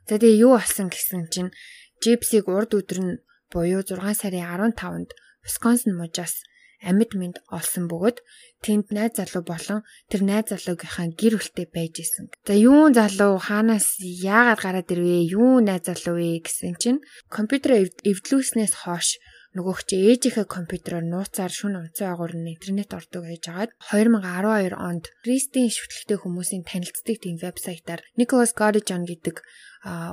[0.07, 1.50] За тэгээ юу болсон гэсэн чинь
[1.98, 3.18] Джипсиг урд өдөр нь
[3.50, 5.11] буюу 6 сарын 15-нд
[5.42, 6.46] Висконсин мужаас
[6.82, 8.18] амьд мэд олсон бөгөөд
[8.62, 12.30] тэнд найз залуу болон тэр найз залуугийнхаа гэр бүлтэй байж исэн.
[12.46, 15.26] За юун залуу хаанаас яагаад гараад ирвэ?
[15.26, 19.18] Юу найз залуу вэ гэсэн чинь компьютер эвдлүүлснээс хойш
[19.56, 25.04] нөгөөх чи ээжийнхээ компьютероор нууцаар шүн унцсан агуур нь интернет ордог гэж агаад 2012 онд
[25.24, 29.40] Кристийн шүтлэгтэй хүмүүсийн танилцдаг тийм вебсайтаар Nicholas Godijan гэдэг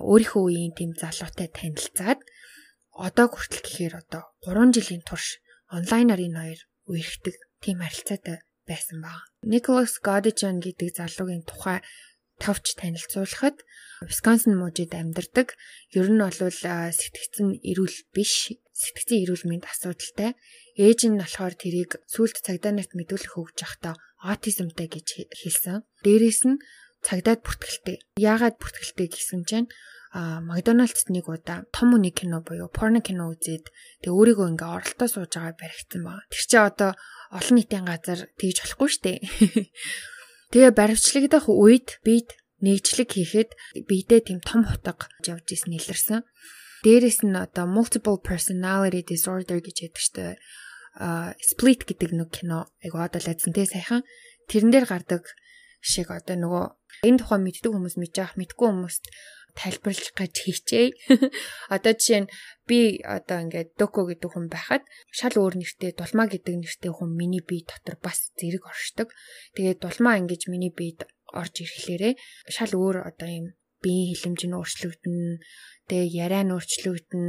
[0.08, 2.24] өөрийнхөө үеийн тийм залуутай танилцаад
[2.96, 5.44] одоо хүртэл гэхээр одоо 3 жилийн турш
[5.76, 6.62] онлайнаар энэ хоёр
[6.92, 8.38] үерхдэг тийм харилцаатай
[8.70, 9.28] байсан баг.
[9.44, 11.80] Nicholas Godijan гэдэг залуугийн тухай
[12.40, 13.58] тавч танилцуулахад
[14.04, 15.56] Висконсин мужид амьдардаг.
[15.96, 20.36] Ер нь бол сэтгцэн эрүүл биш, сэтгцэн эрүүл мэнд асуудалтай.
[20.76, 25.88] Ээж нь болохоор тэрийг сүлд цагдаа нарт мэдүүлэх өгж явахдаа аутизмтай гэж хэлсэн.
[26.04, 26.60] Дээрээс нь
[27.06, 27.98] цагдаад бүртгэлтэй.
[28.20, 29.68] Яагаад бүртгэлтэй гэсэн чинь
[30.16, 33.68] Макдоналдс нэг удаа том үний кино буюу порно кино үзээд
[34.00, 36.24] тэг өөрийгөө ингээ оролтоо сууж байгаа баригдсан баг.
[36.32, 36.92] Тэр чи одоо
[37.36, 39.14] олон нийтийн газар тэгж болохгүй штэ.
[40.56, 42.32] Тэгээ баримтлагдах үед бид
[42.64, 43.52] нэгжлэг хийхэд
[43.84, 44.96] бидээ тийм том хутга
[45.28, 46.24] явж исэн илэрсэн.
[46.88, 50.40] Дээрээс нь одоо multiple personality disorder гэж яддаг штэ.
[50.96, 54.08] А split гэдэг нэг кино айгу одоо лайдсан тий сайхан.
[54.48, 55.28] Тэрэн дээр гардаг
[55.84, 56.66] шиг одоо нөгөө
[57.04, 59.04] энэ тухай мэддэг хүмүүс мэдж авах мэдгүй хүмүүст
[59.56, 60.88] тайлбарлах гэж хийчээ.
[61.74, 62.32] Одоо жишээ нь
[62.68, 67.42] би одоо ингээд Доко гэдэг хүн байхад шал өөр нэртэй Дулмаа гэдэг нэртэй хүн миний
[67.42, 69.10] бие дотор бас зэрэг оршдог.
[69.56, 72.14] Тэгээд Дулмаа ингэж миний биед орж ирэхлээрээ
[72.52, 73.48] шал өөр одоо юм
[73.86, 75.20] биеийн хилэмж нь өөрчлөгдөн
[75.86, 77.26] тэгээ яриа нь өөрчлөгдөн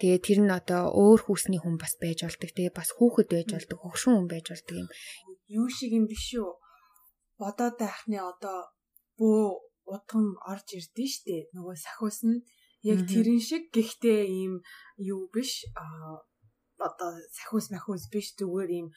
[0.00, 3.78] тэгээ тэр нь одоо өөр хүүсний хүн бас байж болдог тэгээ бас хүүхэд байж болдог
[3.80, 4.88] хөгшин хүн байж болдог юм
[5.48, 6.52] юу шиг юм биш үү
[7.40, 8.58] бодоод байхны одоо
[9.16, 9.44] бөө
[9.86, 11.36] удам орж ирдэ штэ.
[11.54, 12.44] Нөгөө сахиус нь
[12.90, 14.54] яг тэрэн шиг гэхдээ ийм
[14.98, 15.84] юу биш а
[16.86, 18.88] одоо сахиус махиус биш зүгээр ийм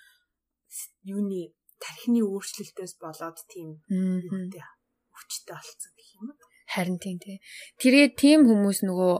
[1.13, 4.63] юуны тархины өөрчлөлтөөс болоод тийм юутай
[5.15, 6.37] өвчтэй болцсон гэх юм уу?
[6.69, 7.41] Харин тийм тий.
[7.81, 9.15] Тэгээ тийм хүмүүс нөгөө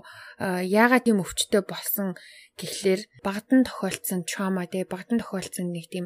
[0.70, 2.14] яагаад тийм өвчтөй болсон
[2.62, 6.06] гэхлээр багадан тохиолдсон trauma тий багадан тохиолдсон нэг тийм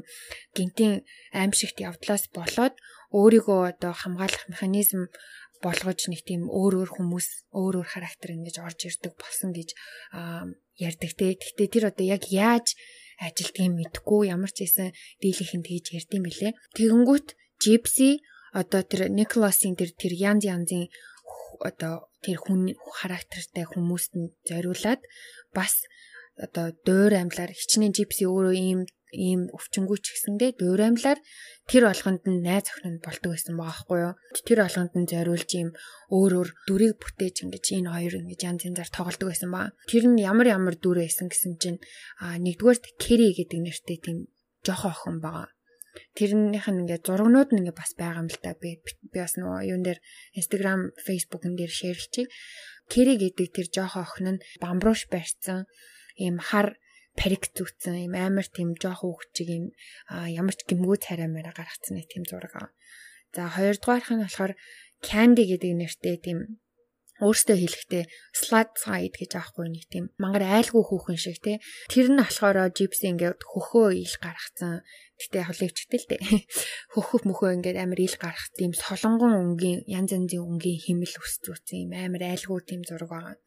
[0.56, 1.04] гинтийн
[1.36, 2.80] аимшигт явдлаас болоод
[3.12, 5.12] өөрийгөө одоо хамгаалах механизм
[5.64, 9.72] болгож нэг тийм өөр өөр хүмүүс өөр өөр характер ингэж орж ирдэг болсон гэж
[10.78, 11.40] ярьдаг те.
[11.40, 12.76] Гэхдээ тэр одоо яг яаж
[13.24, 14.92] ажилтгийг мэдхгүй ямар ч байсан
[15.24, 16.52] дийлийнхэн тэгж ярьдсан бэлээ.
[16.76, 17.28] Тэгэнгүүт
[17.64, 18.20] Gypsy
[18.52, 20.92] одоо тэр Николасын тэр тэр янз янзын
[21.64, 25.02] одоо тэр хүн характертай хүмүүст нь зориулаад
[25.56, 25.86] бас
[26.36, 28.80] одоо дуур амьлаар хичнээн Gypsy өөрөө ийм
[29.14, 31.22] ийм өвчнгүү ч гэсэндээ дуураймлаар
[31.70, 34.14] тэр болгонд нь найз охин нь болдог байсан баахгүй юу.
[34.42, 35.70] Тэр болгонд нь зориулж ийм
[36.10, 39.72] өөр өөр дүрийг бүтээж ингэж энэ хоёр ингэж янз янзаар тоглодог байсан ба.
[39.86, 41.80] Тэр нь ямар ямар дүр байсан гэсэн чинь
[42.18, 44.18] а нэгдүгээрт Кэри гэдэг нэртэй тийм
[44.66, 45.54] жоохон охин байгаа.
[46.18, 49.62] Тэрнийх нь ингээд зургнууд нь ингээд бас байгаа юм л та би би бас нөгөө
[49.70, 50.00] юун дээр
[50.34, 52.32] Instagram, Facebook-ын дээр шеэрлчихье.
[52.90, 55.70] Кэри гэдэг тэр жоохон охин нь бамбрууш барьсан
[56.18, 56.78] ийм хар
[57.20, 59.66] парик зүтсэн юм амар тийм жоох үгчиг юм
[60.10, 62.74] ямар ч гимгүү царай мэрэ гаргацсан нэг тийм зураг.
[63.34, 64.54] За хоёрдугаарх нь болохоор
[65.04, 66.40] Candy гэдэг нэртэй тийм
[67.22, 71.58] өөртөө хэлэхдээ slide side гэж аахгүй нэг тийм мангар айлгүй хүүхэн шиг тий.
[71.88, 74.82] Тэр нь болохоор gypsy ингээд хөхөө ил гаргацсан.
[75.22, 76.22] Гэтэ яг левчтэй л дээ.
[76.98, 81.92] Хөхөх мөхөө ингээд амар ил гаргах тийм солонгон өнгийн янз янзын өнгийн химэл өсцүүцсэн юм
[81.94, 83.38] амар айлгүй тийм зураг байгаа.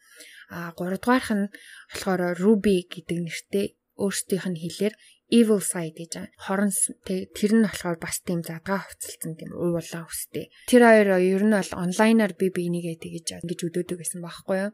[0.50, 1.50] А 3 дугаарх нь
[1.90, 3.66] болохоор Ruby гэдэг нэртэй
[3.98, 4.94] өөрсдийнх нь хэлээр
[5.30, 6.38] evil side гэж байгаа.
[6.38, 6.70] Хорон
[7.06, 10.46] тэр нь болохоор бас тийм задгаа хувцалсан тийм уулаа өстэй.
[10.70, 14.72] Тэр хоёр ер нь бол онлайнаар би бинийгээ тэгэж ингэж өдөөдөг гэсэн байхгүй юу?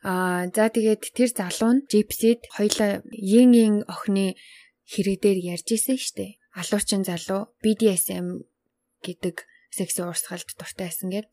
[0.00, 4.32] Аа за тэгээд тэр залуу нь Gypsy-д хоёлаа yin yin охины
[4.88, 6.40] хэрэг дээр ярьж исэн штэ.
[6.56, 8.48] Алуучин залуу BDSM
[9.04, 11.28] гэдэг секс уурсгалд дуртай байсан гэдэг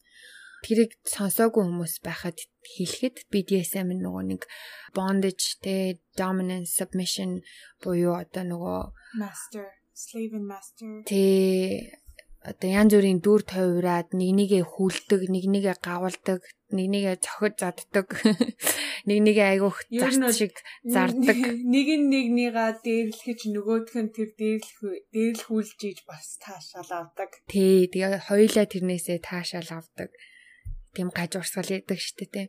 [0.67, 2.38] тэрийг сонсоогүй хүмүүс байхад
[2.75, 4.41] хэлэхэд BDSM нөгөө нэг
[4.91, 7.39] bondage те dominance submission
[7.80, 8.80] буюу одоо нөгөө
[9.15, 11.23] master slave and master тэ
[12.47, 18.08] одоо янз бүрийн дүр тойраад нэг нэгэ хүлдэг, нэг нэгэ гавалдаг, нэг нэгэ цохиж заддаг,
[19.08, 20.56] нэг нэгэ айгуух зарц шиг
[20.88, 21.36] зардаг.
[21.73, 24.80] Нэг нь нэгнийгаа дээрлэхэж нөгөөх нь тэр дээрлэх
[25.12, 27.36] дээрлхүүлж ийж бас таашаал авдаг.
[27.51, 30.12] Тий, тэгээ хоёулаа тэрнээсээ таашаал авдаг.
[30.97, 32.45] Тэм гажуурсгал яадаг штэ тий.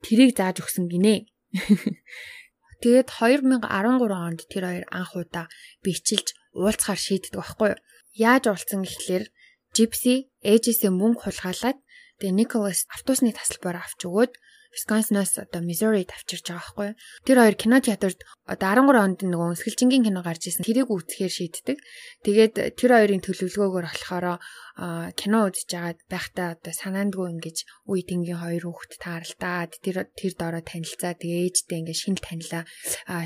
[0.00, 1.28] Тэрийг зааж өгсөн гинэ.
[2.80, 3.60] Тэгээд 2013
[4.08, 5.52] онд тэр хоёр анх удаа
[5.84, 7.82] бичилж уулзахаар шийддэг байхгүй юу?
[8.16, 9.28] Яаж уулзсан гэхлээр
[9.76, 11.78] Gypsy ээжээсээ мөнгө хулгайлаад
[12.16, 14.32] тэгээ Nicholas автобусны тасалбаар авч өгөөд
[14.70, 16.88] Wisconsin-оос одоо Missouri тавчирч байгаа байхгүй.
[17.26, 20.62] Тэр хоёр кино театрт одоо 13 онд нөгөө өсгөлжингийн кино гарч ирсэн.
[20.62, 21.78] Тэрийг үзэхээр шийддэг.
[22.22, 24.26] Тэгээд тэр хоёрын төлөвлөгөөгөөр болохоор
[25.18, 27.56] кино үзэж байгаад байхдаа одоо санаандгүй ингэж
[27.90, 32.64] үе тэнгийн хоёр хүүхэд тааралдаад тэр тэр доороо танилцаа тэгээ ээжтэй ингэ шинэ танилаа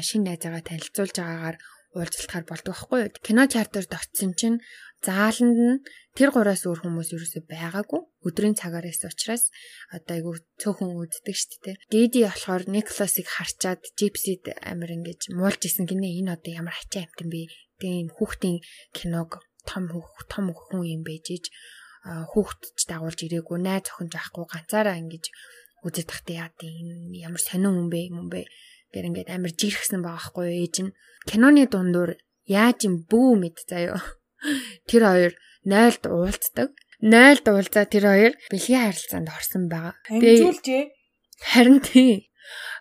[0.00, 1.56] шинэ найзаагаа танилцуулж байгаагаар
[1.94, 3.10] уулзалтахаар болдог байхгүй юу.
[3.22, 4.58] Кино чартер дорцсон чинь
[5.04, 5.82] зааланд нь
[6.16, 8.00] тэр гураас өөр хүмүүс ерөөсөй байгаагүй.
[8.24, 9.52] Өдрийн цагаар эс учраас
[9.92, 11.76] одоо айгу цөөхөн үздэг шүү дээ.
[11.92, 17.28] Диди болохоор Никласыг харчаад Жипсид амир ингэж муулж исэн гинэ энэ одоо ямар ачаа амтан
[17.28, 17.52] бэ?
[17.78, 18.58] Тэгээ энэ хүүхдийн
[18.96, 21.46] киног том хүүхд том хүн юм байж иж
[22.04, 25.24] хүүхдч дагуулж ирээгүй найз охин жаахгүй ганцаараа ингэж
[25.84, 28.44] үзэж тахтай яа тийм ямар сонин хүн бэ юм бэ
[28.92, 30.94] гэр ингээд амир жирхсэн байгаа хгүй ээж нь
[31.28, 34.00] киноны дундуур яаж юм бүү мэд заяа
[34.88, 35.32] Тэр хоёр
[35.64, 36.70] 0-д уулздаг.
[37.00, 39.94] 0-д уулзаа тэр хоёр бэлгийн харилцаанд орсон байгаа.
[40.08, 40.84] Амжуулжээ.
[41.40, 42.30] Харин тий.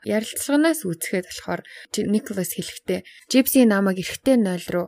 [0.03, 1.61] Ярилцлаганаас үүсгээд болохоор
[2.11, 2.99] Николас хэлэхдээ
[3.31, 4.87] Жипси намайг эргэтэй 0 руу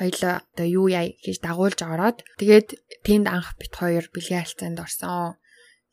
[0.00, 2.68] хоёлоо одоо юу яа гэж дагуулж ороод тэгээд
[3.04, 5.36] тэнд анх бит хоёр бэлгийн харилцаанд орсон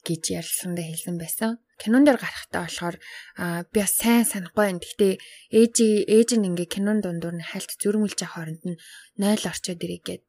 [0.06, 1.52] гэж ярилцлаганд хэлсэн байсан.
[1.82, 2.98] Кинон дээр гарахтаа болохоор
[3.74, 4.82] би бас сайн санахгүй байна.
[4.82, 5.14] Гэхдээ
[5.54, 5.76] ээж
[6.10, 8.78] ээж нь ингээ кинон дундуур нь хальт зөрмөлж байгаа хооронд нь
[9.18, 10.24] 0 орчоод ирэх гээд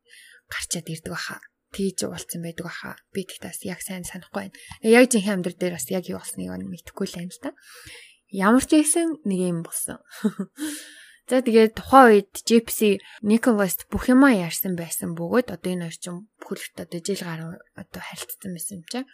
[0.49, 1.37] гарчаад ирдэг баха.
[1.73, 3.01] Тийж уулцсан байдаг баха.
[3.17, 4.57] Би тэгтээс яг сайн санахгүй байна.
[4.85, 7.51] Яг жинхэнэ амьдрал дээр бас яг юу болсныг нь мэдэхгүй л байна л та.
[8.29, 10.01] Ямар ч байсан нэг юм болсон.
[11.31, 16.21] За тэгээд тухайн үед Gypsy Nicholas бүх юмаа ярьсан байсан бөгөөд одоо энэ хоёр чинь
[16.43, 19.09] бүхэлд одоо жил гаруй одоо харилцсан байсан юм чинь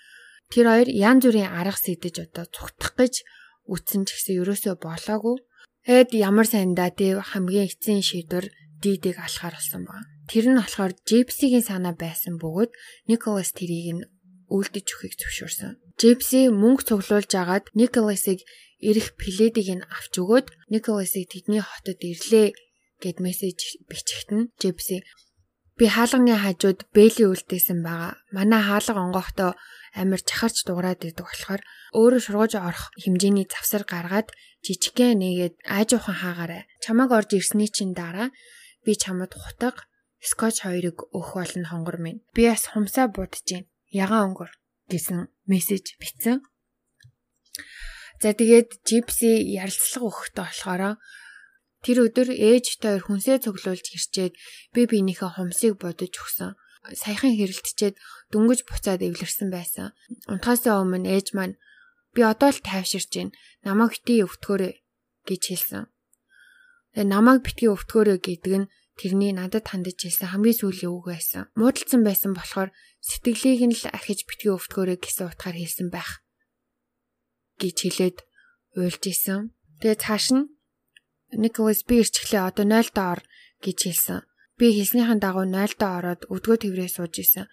[0.52, 3.14] Тэр хоёр янз бүрийн арга сэтэж одоо цугтах гэж
[3.68, 5.36] үтсэн ч гэсэн ерөөсөө болоогүй.
[5.84, 8.48] Тэгэд ямар сайндаа тий хамгийн эцсийн шийдвэр
[8.80, 10.08] дидийг алахаар болсон байна.
[10.28, 12.72] Тэр нь болохоор Джипсигийн санаа байсан бөгөөд
[13.10, 14.08] Николас тэрийг нь
[14.48, 15.72] үлдэж өгөхийг зөвшөөрсөн.
[16.00, 18.40] Джипси мөнгө цуглуулж агаад Николасыг
[18.80, 22.56] ирэх пледийг нь авч өгөөд Николасыг тэдний хотод ирлээ
[23.02, 25.04] гэд мессеж бичгтэн Джипси
[25.78, 28.18] би хаалганы хажууд Бэли үлдээсэн байгаа.
[28.34, 29.50] Манай хаалга онгохдоо
[30.00, 31.62] амар чахарч дуурайд идэг болохоор
[31.98, 34.30] өөрөө шургууж орох хэмжээний завсар гаргаад
[34.62, 36.62] жижигхэн нэгээд аажуухан хаагаарай.
[36.82, 38.30] Чамаг орж ирсний чинь дараа
[38.84, 39.90] би чамд хутаг
[40.22, 42.22] скотч хоёрыг өөх болно хонгор минь.
[42.34, 43.66] Би бас хумсаа будж гин.
[43.90, 44.50] Ягаан өнгөр
[44.90, 46.42] гэсэн мессеж бичсэн.
[48.22, 50.82] За тэгээд Жипси ярилцлага өгөхдөө болохоор
[51.86, 54.34] тэр өдөр ээж тойр хүнсээ цуглуулж ирчээд
[54.74, 57.94] би биенийхээ хумсыг бодож өгсөн саяхан хэрэлтчээд
[58.32, 59.92] дөнгөж буцаад эвлэрсэн байсан.
[60.30, 61.58] Унтахаасаа өмнө ээж маань
[62.14, 63.34] би одоо л тайвширч байна.
[63.66, 64.74] Намайг битгий өвтгөөрэй
[65.28, 65.84] гэж хэлсэн.
[66.94, 71.46] Тэгээ намайг битгий өвтгөөрэй гэдэг нь тэрний надад хандаж хэлсэн хамгийн сүүлийн үг байсан.
[71.54, 76.26] Муудалцсан байсан болохоор сэтгэлийг нь л архиж битгий өвтгөөрэй гэсэн утгаар хэлсэн байх
[77.62, 78.18] гэж хэлээд
[78.78, 79.54] уйлж исэн.
[79.78, 80.50] Тэгээ цааш нь
[81.36, 83.20] Николас би ирчихлээ одоо 0 доор
[83.62, 84.20] гэж хэлсэн.
[84.58, 87.46] Би хэлснийхэн дагуу 0-д ороод өдгөө тэврээ сууж исэн.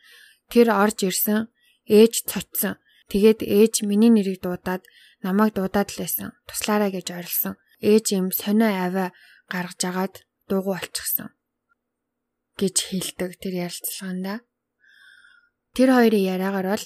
[0.52, 1.48] Тэр орж ирсэн.
[1.86, 2.82] Ээж цочсон.
[3.14, 4.84] Тэгээд ээж миний нэрийг дуудаад
[5.22, 6.34] намайг дуудаад л байсан.
[6.50, 7.54] Туслаарай гэж орилсон.
[7.78, 9.14] Ээж юм сонио аваа
[9.54, 10.14] гаргаж агаад
[10.50, 11.30] дуугүй болчихсон.
[12.56, 14.34] гэж хэлдэг тэр ярилцлаганда.
[15.76, 16.86] Тэр хоёрын яриагаар бол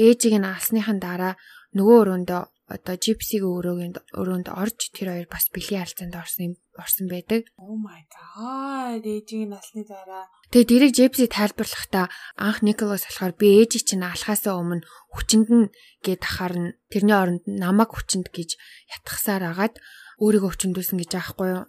[0.00, 1.36] ээжийг нь алсныхан дараа
[1.76, 7.50] нөгөө өрөөндөө одоо Gypsy-г өрөөнд өрөөнд орж тэр хоёр бас бэлгийн харилцаанд орсон орсон байдаг.
[7.58, 9.02] Oh my god.
[9.02, 10.30] Ээжийн насны дараа.
[10.54, 12.06] Тэгээ дэрэг Gypsy тайлбарлахдаа
[12.38, 15.66] анх Nicholas болохоор би ээжийг чинь алхаасаа өмнө хүчинд нь
[16.06, 18.54] гээд ахаар нь тэрний оронд намайг хүчинд гэж
[18.94, 19.74] ятгахсаар агаад
[20.22, 21.64] өөрийгөө хүчндүүлсэн гэж аахгүй юу.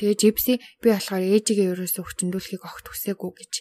[0.00, 3.52] Тэгээ Gypsy би болохоор ээжигээ ерөөсөө хүчндүүлэхийг огт хүсээгүй гэж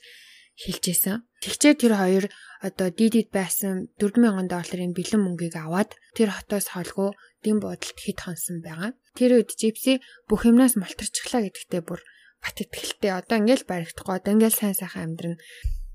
[0.58, 1.22] хэлжсэн.
[1.46, 2.26] Тэгчээ тэр хоёр
[2.66, 7.14] одоо дидид байсан 4000 долларын бэлэн мөнгийг аваад тэр хотоос холгүй
[7.46, 8.98] дэм буудалд хит хонсон байгаа.
[9.14, 12.02] Тэр үед Жипси бүх юмнаас мултарчихлаа гэдэгтээ бүр
[12.42, 15.38] бат итгэлтэй одоо ингээл баригдахгүй одоо ингээл сайн сайхан амьдрын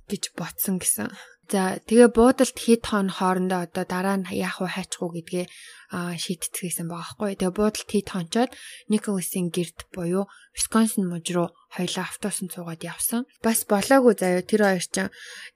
[0.06, 1.10] гэж ботсон гэсэн.
[1.50, 5.46] За тэгээ буудалд хэд хон хоорондоо одоо дараа нь яах вэ хайчих уу гэдгээ
[5.92, 7.36] шийдтгийсэн байгаа байхгүй.
[7.36, 8.50] Тэгээ буудалд хэд хончоод
[8.88, 13.28] Николасын герд буюу Висконсин муж руу хоёлаа автобусанд суугаад явсан.
[13.44, 14.96] Бас болоогүй заяа тэр хоёр ч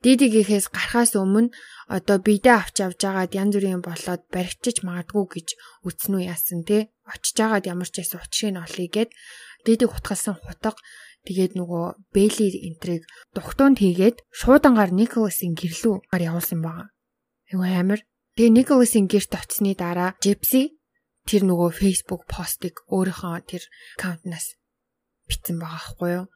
[0.05, 1.55] дидигийнхээс гарахаас өмнө
[1.89, 5.49] одоо бидээ авч явж байгаад янз бүрийн болоод баригчиж магадгүй гэж
[5.87, 6.93] үтсэн үү яасан те.
[7.09, 9.11] Очиж байгаад ямар ч яс учрыг нь олъё гэд
[9.65, 10.77] дидэг хутгалсан хутга
[11.27, 13.03] Тэгээд нөгөө Бэйли энтриг
[13.35, 16.89] дугтуунд хийгээд шуудангаар Николасын гэрлүү гар явуулсан байгаа.
[17.51, 18.01] Айгу амар.
[18.39, 20.79] Тэгээ Николасын гэрт очсны дараа Джипси
[21.27, 23.63] тэр нөгөө Facebook постыг өөрийнхөө тэр
[23.99, 24.55] аккаунтнаас
[25.27, 26.27] бичсэн байгаа хгүй юу.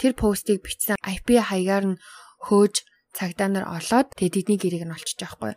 [0.00, 2.00] Тэр постыг бичсэн IP хаягаар нь
[2.48, 2.74] хөөж
[3.12, 5.52] цагдаа нар олоод тэгээ тэдний гэрийг нь олчиж байгаа хгүй.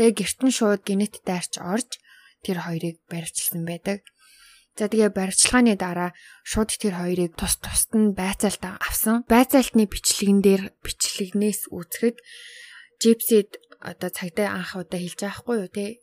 [0.00, 2.00] Тэгээ гэрт нь шууд генет дайрч орж
[2.40, 4.00] тэр хоёрыг баривчилсан байдаг.
[4.78, 6.10] За тэгээ баримтчилгааны дараа
[6.48, 9.16] шууд тэр хоёрыг тус тусад нь байцаалт авсан.
[9.28, 12.16] Байцаалтны бичлэгэн дээр бичлэгнээс үзэхэд
[12.96, 16.00] Джипсид одоо цагдаа анх удаа хэлж байгаа хгүй юу те?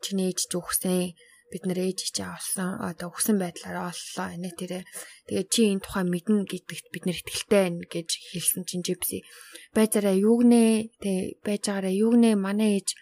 [0.00, 1.12] Чиний ээж ч өгсөн
[1.50, 4.80] бид нар ээж чи авсан одоо өгсөн байдлаараа оллоо энэ тэрэ
[5.26, 9.26] тэгээ чи энэ тухай мэднэ гэдэгт бид нар ихтэй байна гэж хэлсэн чинь Джипси
[9.74, 12.94] байцаараа юу гинэ тэ байж байгаараа юу гинэ манай ээж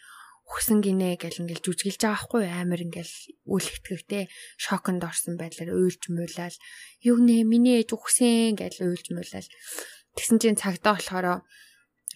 [0.49, 4.25] өгсөн гинэ гэл ингээл жүжиглж байгаа хгүй амар ингээл үл итгэвтэй
[4.57, 6.57] шоконд орсон байдлаар уйлж муулаад
[7.05, 9.47] юу нэ миний ээж өгсөн гэл уйлж муулаад
[10.17, 11.45] тэгсэн чинь цагдаа болохоор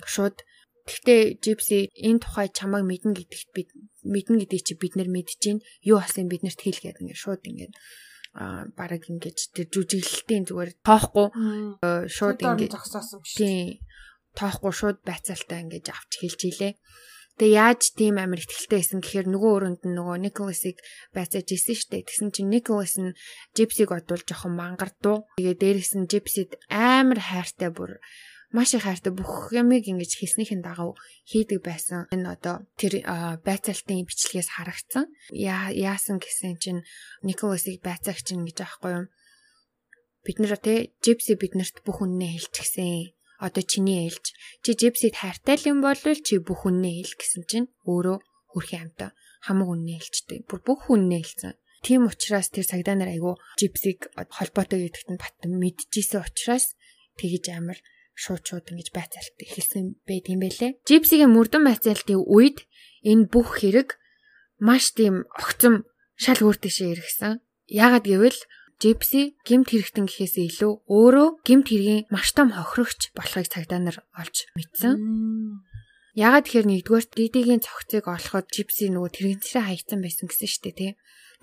[0.08, 0.40] шууд
[0.82, 3.70] Гэхдээ Gypsy энэ тухай чамайг мэднэ гэдэгт бид
[4.02, 5.62] мэднэ гэдгийг чи бид нар мэдэж байна.
[5.86, 7.74] Юу болсон биднэрт хэл гэдэг ингээд шууд ингээд
[8.34, 11.26] а бараг ингэж тэр жүжиглэлтийн зүгээр тоохгүй
[12.10, 13.38] шууд ингэж зогсоосон биш.
[13.38, 13.78] Тийм.
[14.34, 16.74] Тоохгүй шууд байцаалтаа ингэж авч хэлж илээ.
[17.40, 20.76] Тэгээ яаж тийм амар ихтэлтэй байсан гэхээр нөгөө өрөөнд нь нөгөө Николасыг
[21.16, 22.04] байцааж исэн штэ.
[22.04, 23.16] Тэгсэн чинь Николас нь
[23.56, 25.24] Джипсиг одвол жоохон мангардуу.
[25.40, 27.96] Тэгээ дээрээс нь Джипсид амар хайртай бүр
[28.52, 30.92] маш их хайртай бүх ямыг ингэж хийснийхэн дагав
[31.24, 32.04] хийдэг байсан.
[32.12, 33.00] Энэ одоо тэр
[33.40, 35.08] байцаалтын бичлэгээс харагдсан.
[35.32, 36.84] Яасан гэсэн чинь
[37.24, 39.06] Николасыг байцаагч нь гэж аахгүй юм.
[40.20, 44.24] Бид нэр те Джипси биднэрт бүх үннээ хэлчихсэн одоо чиний ээлж
[44.62, 48.18] чи Джипсид хайртай юм бол чи бүх үннээ хэл гэсэн чинь өөрөө
[48.55, 49.11] хөрхийн амтаа
[49.43, 50.38] хамаг үннээ хэлжтэй.
[50.47, 51.53] Бүр бүх үннээ хэлсэн.
[51.82, 56.78] Тийм учраас тэр цагдаа нар айгу Джипсиг холбоотой гэдэгт нь бат мэдчихсэн учраас
[57.18, 57.78] тэгэж амар
[58.14, 60.78] шууд шууд ингэж байцаалт эхэлсэн байт юм байлээ.
[60.86, 62.62] Джипсигийн мөрдөн байцаалтын үед
[63.03, 63.99] энэ бүх хэрэг
[64.62, 65.82] маш тийм огцом
[66.14, 67.43] шал өөртөшөө иргсэн.
[67.66, 68.38] Яагаад гэвэл
[68.82, 74.50] Джипси гимт хэрэгтэн гэхээс илүү өөрөө гимт хэргийн маш том хохирогч болохыг цагдаа нар олж
[74.58, 74.98] мэдсэн.
[76.18, 80.92] Ягаад тэгэхээр нэгдүгээр дидигийн цогцыг олоход Джипси нөгөө тэрэгцрээ хаягдсан байсан гэсэн шүү дээ тий.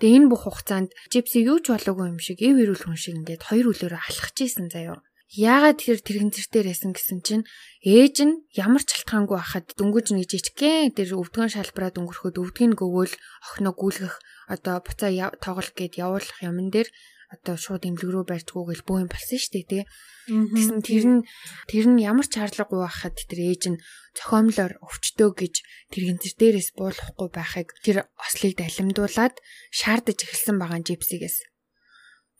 [0.04, 3.48] Тэгээ энэ бүх хугацаанд Джипси юу ч болоогүй юм шиг эв эрүүл хүн шиг ингээд
[3.48, 5.00] хоёр үлээрээ алхаж исэн заяо.
[5.32, 7.44] Яагаад тэр тэрэгцэр дээр байсан гэсэн чинь
[7.80, 13.14] ээж нь ямар ч шалтгаангүй байхад дөнгөж нэг жижигхэн тэр өвдгөн шалбараад өнгөрөхөд өвдгийг гөвөөл
[13.46, 14.18] охиноо гүйлгэх
[14.50, 16.90] одоо буцаа тоглох гээд явуулах юмн дээр
[17.30, 19.84] одоо шууд имлэг рүү барьдгүү гэл бөө юм болсон шүү дээ тий.
[20.26, 21.20] Тэгсэн тэр нь
[21.70, 23.82] тэр нь ямар ч шаардлагагүй байхад тэр ээж нь
[24.18, 25.54] зохиомлоор өвчтөө гэж
[25.94, 29.34] тэр гинзэр дээрээс буулахгүй байхыг тэр ослыг далимдуулаад
[29.70, 31.38] шаардаж эхэлсэн байгаа джипсигээс.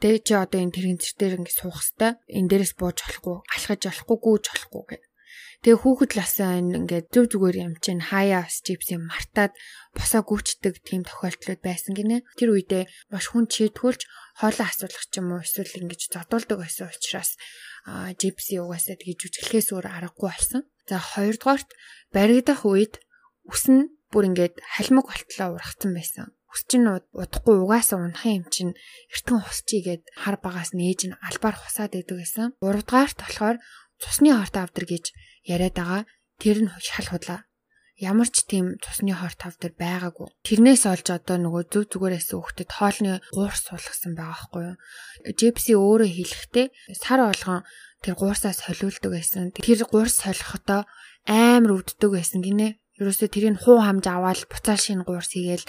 [0.03, 3.81] Тэгээ чи одоо энэ тэр гинзэр дээр ингэ суух хэвээр энэ дээрээс бууж болохгүй, алхаж
[3.87, 5.05] болохгүй, гүйж болохгүй гэх
[5.61, 9.53] Тэгээ хүүхэд ласаа ингээд зөв зүгээр юм чинь хаяа чипс юм мартаад
[9.93, 12.25] босоо гүйчдэг тийм тохиолдлууд байсан гинэ.
[12.41, 14.01] Тэр үедээ маш хүн чийдгүүлж
[14.41, 17.37] хоолоо асуулах ч юм уу эсвэл ингэж зодуулдаг байсан учраас
[18.17, 20.63] жипси угаасаа тгий жүжиглэхээс өөр аргагүй болсон.
[20.89, 21.69] За хоёрдугаарт
[22.17, 23.05] баригдах үед
[23.45, 26.33] ус нь бүр ингээд халимаг болтлоо ургацсан байсан.
[26.51, 28.73] Ус чинь удахгүй угаасаа унахын юм чинь
[29.13, 32.59] эртхэн хусчигээд хар багаас нээж нь албаар хусаад идэг гэсэн.
[32.59, 33.57] Гуравдугаарт болохоор
[34.03, 35.15] цусны хорт авдар гэж
[35.47, 36.03] яриад байгаа.
[36.43, 37.47] Тэр нь шал худлаа.
[38.01, 40.33] Ямар ч тийм цусны хорт авдар байгаагүй.
[40.41, 44.77] Тэрнээс олж одоо нөгөө зөв зүгээрээс өгөхөд хоолны гуурс суулгасан байгаа байхгүй юу.
[45.37, 47.61] Джепси өөрөө хэлэхдээ сар болгон
[48.01, 49.53] тэр гуурсаас солиулдаг байсан.
[49.53, 50.89] Тэр гуурс солихотоо
[51.29, 52.80] амар өвддөг байсан гинэ.
[53.01, 55.65] Ерөөсө тэрийг хуу хамж аваад буцаал шин гуурс хийгээл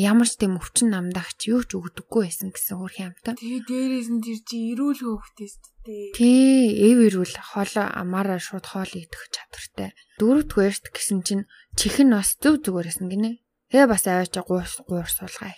[0.00, 3.36] ямар ч тийм өвчин намдагч юу ч өгдөггүй байсан гэсэн хөрхийн амтаа.
[3.36, 5.54] Тэгээ дээрээс нь тэр чи эрүүл хөвгтэйс
[5.84, 6.16] тээ.
[6.16, 9.92] Тий, эв эрүүл хоол амаараа шууд хоол идэх чадвартай.
[10.16, 11.44] Дөрөвдүгээрт гэсэн чинь
[11.76, 13.44] чихэн бас зөв зүгээрсэн гинэ.
[13.68, 15.52] Тэгээ бас аваачаа гуурс гуурс суулгаа.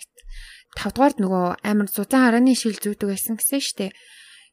[0.75, 3.95] Тавдугаард нөгөө амар зузаан харааны шил зүйдэг байсан гэсэн штэ.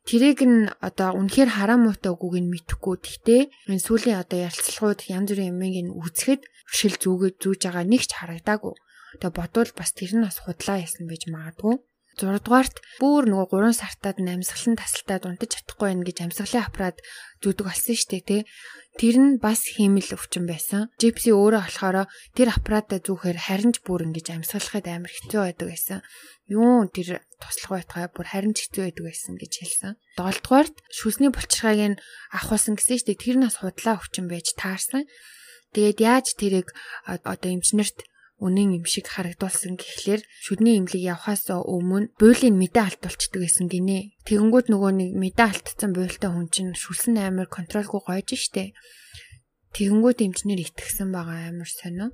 [0.09, 2.97] Тэрийг нь одоо үнэхээр хараа муутай үгүйг нь мэдэхгүй.
[3.05, 8.03] Гэхдээ энэ сүүлийн одоо ярилцлагууд янз бүрийн юмыг нь үзэхэд шил зүүгээд зүүж байгаа нэг
[8.09, 8.75] ч харагдаагүй.
[9.21, 11.75] Тэгээ бодвол бас тэр нь бас худлаа ясан байж магадгүй.
[12.21, 16.99] 6 дугаарт бүр нөгөө 3 сартаад амьсгалан тасалтаад унтаж чадахгүй байх гэж амьсгалын аппарат
[17.41, 18.43] зүдэг болсон дээ тий.
[19.01, 20.93] Тэр нь бас хиймэл өвчин байсан.
[21.01, 25.99] Джипси өөрөө болохоор тэр аппаратаа зүүхээр харин ч бүр ингэж амьсгалахад амар хэцүү байдаг байсан.
[26.51, 29.93] Юу тэр туслах байтугай бүр харин ч хэцүү байдаг байсан гэж хэлсэн.
[30.21, 32.01] 7 дугаарт шүсний булчиргааг нь
[32.35, 33.23] авахулсан гэсэн дээ.
[33.25, 35.09] Тэр нас худлаа өвчин байж таарсан.
[35.71, 36.75] Тэгээд яаж тэрийг
[37.07, 38.10] одоо эмчнэрт
[38.41, 44.17] үнэн юм шиг харагдуулсан гэхлээр шүдний имлэг явхаас өмнө буйлын мэдээ алдуулцдаг гэсэн гинэ.
[44.25, 48.73] Тэгэнгүүт нөгөө нэг мэдээ алдсан буйлтай хүн чинь шүлсэн амар контролгүй гойж штэ.
[49.77, 52.09] Тэгэнгүүт эмчнэр итгэсэн байгаа амар сонио.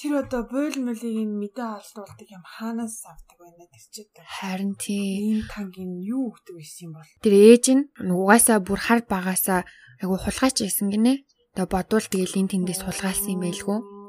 [0.00, 4.08] Тэр одоо буйл мөлийг мэдээ алдуулдаг юм хаанаас авдаг байна тэр чид.
[4.16, 7.10] Харин тийм тангийн юу өгдөг байсан юм бол.
[7.20, 9.68] Тэр ээж нь угаасаа бүр хар багаасаа
[10.00, 11.20] айгу хулгайч байсан гинэ.
[11.52, 13.99] Тэгээ бодвол тэгэл энэ тэндээс хулгайлсан юм байлгүй.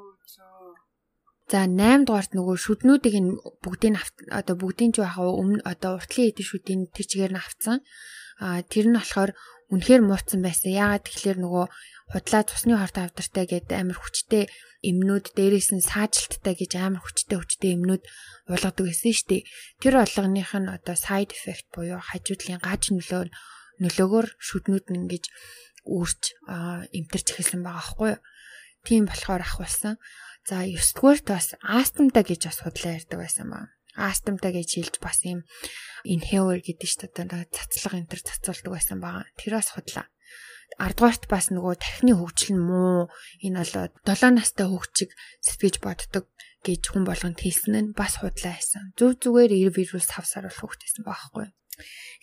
[1.51, 3.99] За 8 дугаарт нөгөө шүднүүдийг нь бүгдийг
[4.31, 7.83] одоо бүгдийн ч яхаа өмнө одоо уртлын эдийн шүдийн тэр чигээр нь авцсан.
[8.39, 9.35] А тэр нь болохоор
[9.67, 10.71] үнэхээр мууцсан байсан.
[10.71, 11.65] Яагаад тэгэхээр нөгөө
[12.15, 14.47] худлаа цусны хорт авдартай гэдэг амар хүчтэй
[14.79, 18.03] эмнүүд дээрээс нь саажилттай гэж амар хүчтэй хүчтэй эмнүүд
[18.47, 19.47] уулгадаг байсан шүү дээ.
[19.83, 23.27] Тэр болгоных нь одоо side effect буюу хажуудлын гаж нөлөө
[23.83, 25.25] нөлөөгөөр шүднүүд нь ингэж
[25.83, 26.21] үүрч
[26.95, 28.23] эмтэрч эхэлсэн байгаа байхгүй юу?
[28.87, 29.95] Тийм болохоор ахвалсан.
[30.47, 33.69] За 9 дугаарт бас астмтай гэж бас худлаа ярьдаг байсан ба.
[33.93, 35.45] Астмтай гэж хэлж бас юм
[36.01, 39.29] inhaler гэдэг чинь одоо цацлага энэ төр цацуулдаг байсан байгаа.
[39.37, 40.09] Тэр бас худлаа.
[40.81, 43.13] 10 дугаарт бас нөгөө тархины хөгжил нь муу
[43.45, 45.13] энэ болоод 7 настай хөгжиг
[45.45, 46.25] сэтгэж боддог
[46.65, 48.97] гэж хүн болгонд хэлсэн нь бас худлаа байсан.
[48.97, 51.53] Зүг зүгээр ир вирус хавсаар болох хөгжтэйсэн байхгүй.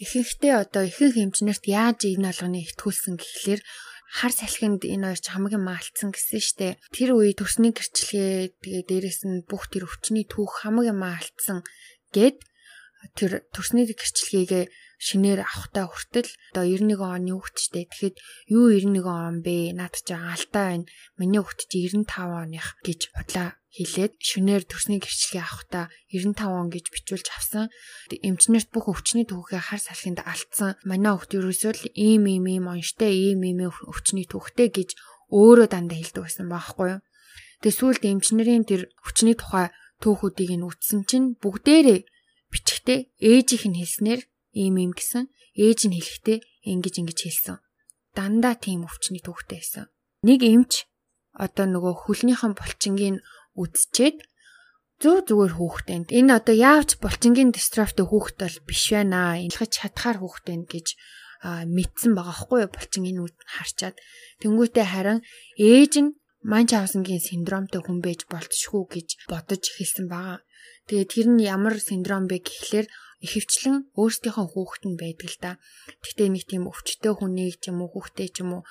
[0.03, 3.61] Ихэнхдээ одоо ихэнх хэмжнэрт яаж энэ алганы итгүүлсэн гэхлээр
[4.09, 6.81] хар салхинд энэ хоёр ч хамгийн маалтсан гэсэн штэ.
[6.97, 11.61] Тэр үе төсний гэрчлэгээ тэгээ дээрэс нь бүх тэр өвчний түүх хамгийн маалтсан
[12.17, 12.41] гэд
[13.13, 14.65] тэр төсний гэрчлэгээгээ
[14.99, 17.85] шинээр авахтаа хүртэл одоо 91 оны хүүхдтэй.
[17.87, 18.17] Тэгэхэд
[18.51, 19.77] юу 91 он бэ?
[19.77, 20.91] Наад чи алдаа байна.
[21.21, 22.09] Миний хүүхд чи 95
[22.43, 27.69] оных гэж бодлоо хэлээд шүнээр төрсний гэрчлэгээ авахтаа 95 он гэж бичүүлж авсан.
[28.09, 30.81] Эмчнэрт бүх өвчний түүхээ хар салхинд алдсан.
[30.89, 34.97] Манай хүүхд ерөөсөө л ийм ийм ийм онштой ийм ийм өвчний түүхтэй гэж
[35.29, 37.01] өөрөө дандаа хэлдэг байсан байхгүй юу?
[37.61, 39.69] Тэгээ сүүлд эмчнэрийн тэр өвчний тухай
[40.01, 42.01] түүхүүдийг нь үтсэн чинь бүгдээрээ
[42.49, 44.21] бичгтээ ээжийнх нь хэлснээр
[44.57, 46.39] ийм ийм гэсэн ээж нь хэлэхдээ
[46.73, 47.57] ингэж ингэж хэлсэн.
[48.17, 49.85] Дандаа тийм өвчний түүхтэй байсан.
[50.25, 50.89] Нэг эмч
[51.35, 53.17] одоо нөгөө хөлнийхэн булчингийн
[53.63, 54.19] үдчихэд
[55.03, 59.39] зөө зүгээр хүүхдэнд энэ одоо яавч булчингийн дистрофтэй хүүхд бол биш байна.
[59.47, 60.87] Илгэж чадхаар хүүхдэнд гэж
[61.71, 63.97] мэдсэн байгаа хгүй булчингийн үд харчаад
[64.43, 65.21] тэнгуүтээ харин
[65.55, 70.39] ээж нь Манчаусенгийн синдромтой хүн байж болтшгүй гэж бодож эхэлсэн байгаа.
[70.87, 72.87] Тэгээ тэр нь ямар синдром бэ гэхлээр
[73.25, 75.53] ихэвчлэн өөрсдийнхөө хүүхэд нь байдаг л да.
[76.05, 78.63] Гэтэ нэг тийм өвчтөе хүнийг ч юм уу хүүхдээ ч юм уу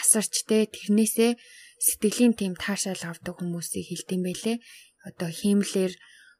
[0.00, 1.38] асарч те тэрнээсээ
[1.78, 4.56] сэтгэлийн тийм таашаал авдаг хүмүүсийг хэлдэм байлээ.
[5.06, 5.92] Одоо хиймлэр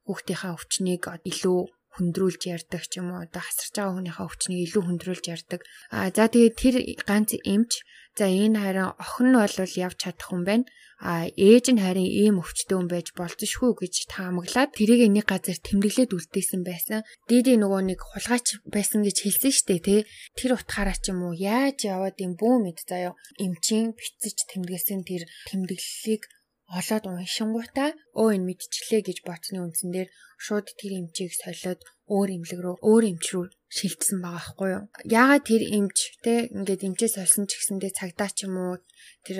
[0.06, 1.60] хүүхдийнхаа өвчнийг илүү
[1.94, 5.60] хөндрүүлж ярьдаг ч юм уу одоо хасарч байгаа хүнийхээ өвчнийг илүү хөндрүүлж ярьдаг.
[5.92, 7.72] А за тэгээд тэр ганц эмч
[8.18, 9.56] за энэ харин охин нь бол
[9.86, 10.66] явж чадах хүн байна
[11.02, 16.14] а ээж нь харин ийм өвчтөн хүн байж болцсошгүй гэж таамаглаад тэрийг нэг газар тэмдэглээд
[16.14, 17.02] үлдээсэн байсан.
[17.26, 20.00] Дийди нөгөө нэг хулгайч байсан гэж хэлсэн штэ тий.
[20.38, 25.26] Тэр утгаараа ч юм уу яаж яваад юм бүү мэд заяа эмчийн бицэж тэмдэглэсэн тэр
[25.50, 26.22] тэмдэглэлийг
[26.78, 30.08] олоод уншингуудаа өө энэ мэдчихлээ гэж боцны үндсэн дээр
[30.38, 31.80] шууд тэр эмчийг солиод
[32.12, 34.84] өөр эмнэлэг рүү өөр эмч рүү шилжсэн байгаа байхгүй юу.
[35.08, 38.76] Яагаад тэр эмч те ингээд эмчээс олсон ч гэсэндээ цагдаа ч юм уу
[39.24, 39.38] тэр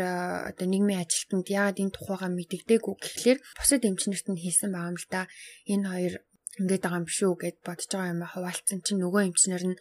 [0.48, 5.08] одоо нийгмийн ажилтнууд яагаад энэ тухайгаа мэддэгдээгүй гэхлээр бусад эмчнэрт нь хэлсэн байгаа юм л
[5.12, 5.28] да.
[5.68, 6.14] Энэ хоёр
[6.60, 9.80] ингээд байгаа юм биш үү гэд бодож байгаа юм а хуваалцсан чинь нөгөө эмчнэр нь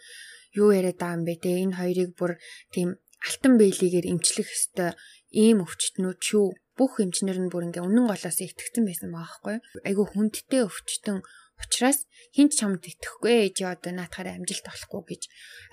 [0.60, 2.32] юу яриад байгаа юм бэ те энэ хоёрыг бүр
[2.76, 2.90] тийм
[3.28, 4.92] алтан бэлигээр эмчлэх ёстой
[5.32, 10.04] ийм өвчтнүүд шүү бүх эмчнэр нь бүр ингээ үнэн голоос итгэсэн байсан байгаа байхгүй айгу
[10.08, 11.20] хүндтэй өвчтөн
[11.64, 12.00] учраас
[12.36, 15.22] хинч чамд итгэхгүй ээж одоо наатахаар амжилт олохгүй гэж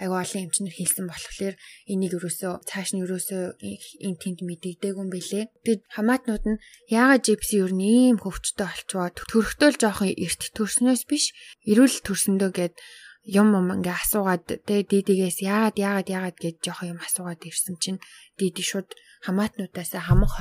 [0.02, 1.54] айгу олон эмчнэр хэлсэн болохоор
[1.86, 5.44] энийг юусоо цааш нь юусоо энэ тэнд мэдэгдээгүй юм бэлээ.
[5.64, 6.60] Тэгэд хамаатнууд нь
[6.90, 11.30] яагаад жипси юу нэм хөвчтэй олчваа төрөхтөл жоохон эрт төрснөөс биш
[11.70, 12.74] эрүүл төрсөндөө гэд
[13.28, 18.02] юм юм ингээ асуугаад тэ дидигээс яагаад яагаад яагаад гэж жоохон юм асуугаад ирсэн чинь
[18.38, 18.88] диди шууд
[19.26, 20.32] хамаатнуудаас хамаг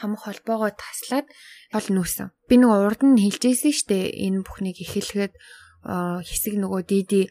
[0.00, 1.26] хамаг холбоогоо таслаад
[1.72, 2.32] бол нүүсэн.
[2.48, 5.34] Би нэг урд нь хэлжсэн штэ энэ бүхнийг эхлэхэд
[5.86, 7.22] хэсэг нөгөө диди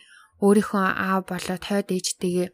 [0.41, 2.49] өөрийнхөө аав болоод хойд ээжтэйгээ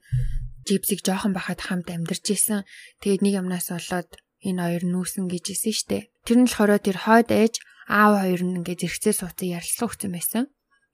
[0.67, 2.67] жипсиг жоохон байхад хамт амьдарч исэн.
[3.01, 4.09] Тэгээд нэг юмнаас болоод
[4.45, 5.99] энэ хоёр нүүсэн гэж хэлсэн штэ.
[6.25, 7.55] Тэр нь болохоор тэр хойд ээж
[7.89, 10.43] аав хоёр нь ингээд зэрэгцээ суудсан ярилцлага өгсөн байсан.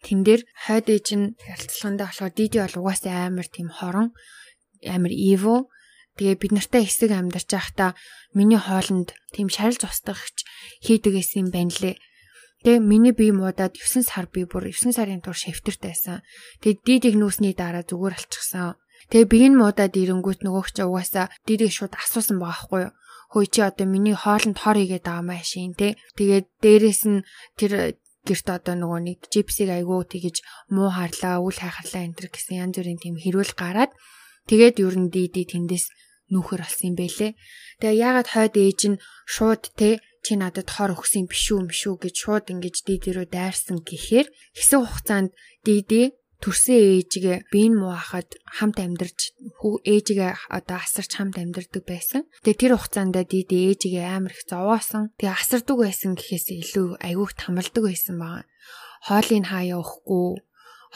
[0.06, 4.14] тэн дээр хойд ээж нь ярилцлагандаа болохоор Диди бол угаасаа амар тийм хорон
[4.86, 5.68] амар evil
[6.18, 7.92] Тэгээ бид нартай хэсэг амьдарч байхдаа
[8.34, 10.44] миний хоолнд тийм шарилж устгахч
[10.82, 11.96] хийдэг гэсэн юм байна лээ.
[12.66, 16.26] Тэгээ миний бие муудаад 9 сар би бүр 9 сарын тур шивтэрт байсан.
[16.66, 18.76] Тэгээ дидиг нүүсний дараа зүгээр алчихсан.
[19.14, 22.94] Тэгээ би энэ муудаад ирэнгүүт нөгөөх чи угаасаа дидиг шууд асуусан байгаа хгүй юу?
[23.32, 26.02] Хөөе чи одоо миний хоолнд хор игээд байгаа маа шин тэ.
[26.18, 27.22] Тэгээд дээрэс нь
[27.62, 27.96] тэр
[28.28, 30.44] гэрт одоо нөгөө нэг жипсиг айгуу тэгэж
[30.74, 33.96] муу харлаа, үл хайхарлаа энэ гэсэн янз бүрийн тийм хэрүүл гараад
[34.52, 35.88] тэгээд ер нь диди тэндээс
[36.34, 37.32] нүүхэр болсон юм бэлээ.
[37.80, 41.98] Тэгээ яагаад хойд ээж нь шууд те чи надад хор өгсөн биш үү мш үү
[42.04, 45.32] гэж шууд ингэж диди рүү дайрсан гэхээр хэсэг хугацаанд
[45.64, 52.22] диди төрсөн ээжигээ биен муухад хамт амьдарч хүү ээжигээ одоо асарч хамт амьдардаг байсан.
[52.46, 55.16] Тэгээ тэр хугацаанд диди ээжигээ амар их зовоосон.
[55.18, 58.46] Тэгээ асардаг байсан гэхээс илүү айгүйх тамалдаг байсан баа.
[59.08, 60.28] Хоолыг хаяа өөхгүй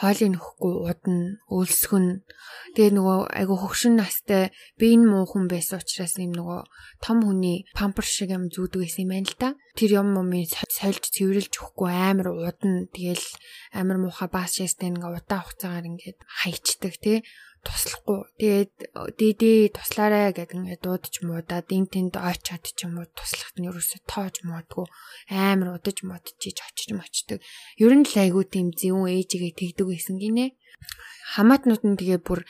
[0.02, 2.26] хоолыг нөхгүй удна, өлсгөн.
[2.74, 6.60] Тэгээ нөгөө айгу хөгшин настай би энэ муу хүн байсан учраас юм нөгөө
[6.98, 9.50] том хүний пампер шиг юм зүүдэг байсан юм байна л да.
[9.78, 12.90] Тэр юм момын сольж цэвэрлж өгөхгүй амар удна.
[12.90, 13.26] Тэгэл
[13.78, 17.22] амар муухай бааш шээстэй ингээ удаан хугацаагаар ингээд хайчдаг тий
[17.66, 18.20] туслахгүй.
[18.38, 18.72] Тэгээд
[19.18, 24.02] дээдээ туслаарай гэдэг ингээд дуудаж муудаад эн тэнд ойчаад ч юм уу туслахт нь ерөөсө
[24.10, 24.86] тоож муудгүй
[25.30, 27.38] амар удаж муудчихж очиж мочдөг.
[27.78, 30.54] Ер нь л айгуу тийм зөвүүн ээжигээ тэгдэг байсан гинэ.
[31.38, 32.40] Хамаатнууд нь тэгээ бүр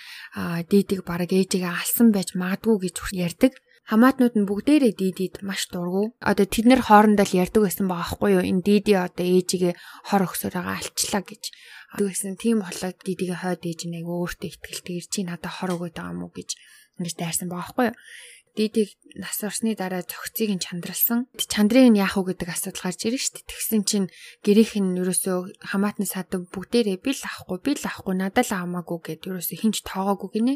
[0.71, 3.53] дээдэг бараг ээжигээ алсан байж магадгүй гэж ярьдаг.
[3.91, 6.15] Хамаатнууд нь бүгдээрээ дийдид маш дургу.
[6.23, 8.45] Одоо тэд нэр хоорондоо л ярьдаг байсан байгаа байхгүй юу?
[8.47, 9.75] Энэ дийди одоо ээжигээ
[10.09, 11.43] хор өгсөөрөө алчлаа гэж
[11.99, 16.33] гэсэн тийм болоод дидигээ хойд ээж нэг өөртөө ихтгэлтэйгэр чи надад хор өгöd байгаа мó
[16.33, 16.57] гэж
[17.03, 17.97] ингэж дайрсан байгаа байхгүй юу.
[18.53, 21.25] Дидиг нас орсны дараа цогцыг нь чандралсан.
[21.41, 23.49] Чандрыг нь яах вэ гэдэг асуудал гарч ирж шít.
[23.49, 24.13] Тэгсэн чинь
[24.45, 28.99] гэрийнх нь ерөөсөө хамаатны садаг бүгдээрээ би л авахгүй, би л авахгүй, надад л авмаагүй
[29.09, 30.55] гэд ерөөсөө хинч тоогоогүй гинэ.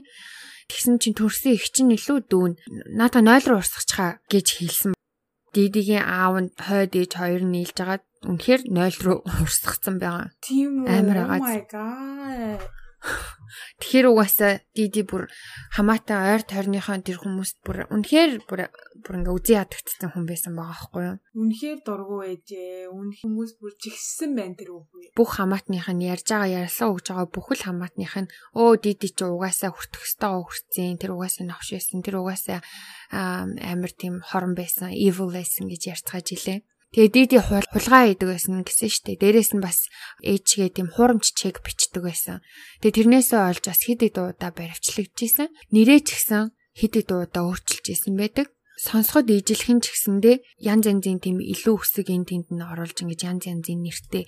[0.69, 2.53] Тэгсэн чинь төрсөн их чинь илүү дүүн.
[2.93, 4.93] Надаа 0 руу урсгачаа гэж хэлсэн.
[5.57, 10.37] Дидигийн аав нь хойд ээж хоёр нийлж агаад үнэхээр 0 руу урсгацсан байгаа.
[10.45, 10.93] Тийм үү.
[10.93, 11.41] Амар агаад.
[11.41, 12.61] Oh my god.
[13.77, 15.29] Тэгэхээр угаасаа диди бүр
[15.77, 18.73] хамаатай ойр тойрныхоо тэр хүмүүст бүр үнэхээр бүр
[19.05, 21.17] бүр ингээ үзий ядагдсан хүн байсан байгаа байхгүй юу?
[21.37, 22.91] Үнэхээр дургу ээжээ.
[22.91, 25.13] Үн хүмүүс бүр жигссэн байна тэр үгүй.
[25.13, 29.71] Бүх хамаатных нь ярьж байгаа ярьлаа өгж байгаа бүхэл хамаатных нь өө диди чи угаасаа
[29.71, 30.99] хүртэх ёстойгоо хүртсэн.
[30.99, 32.01] Тэр угаасаа навш байсан.
[32.03, 32.61] Тэр угаасаа
[33.13, 34.91] амар тийм хорон байсан.
[34.91, 36.59] Evil байсан гэж ярьцгааж илээ.
[36.97, 39.21] Тэгээ диди хулгай хийдэг байсан гэсэн штэ.
[39.21, 39.85] Дээрээс нь бас
[40.25, 42.41] ээжгээ тийм хуурамч чек бичдэг байсан.
[42.81, 45.53] Тэгээ тэрнээсээ олж бас хэд хэд удаа баривчлагдчихсэн.
[45.77, 48.49] Нэрээ ч гэсэн хэд хэд удаа өөрчилж исэн байдаг.
[48.81, 53.45] Сонсоход ижилхэн ч гэсэндээ янз янзын тийм илүү өсөг энэ тэнд нь оруулж ингэж янз
[53.45, 54.25] янзын нэртэй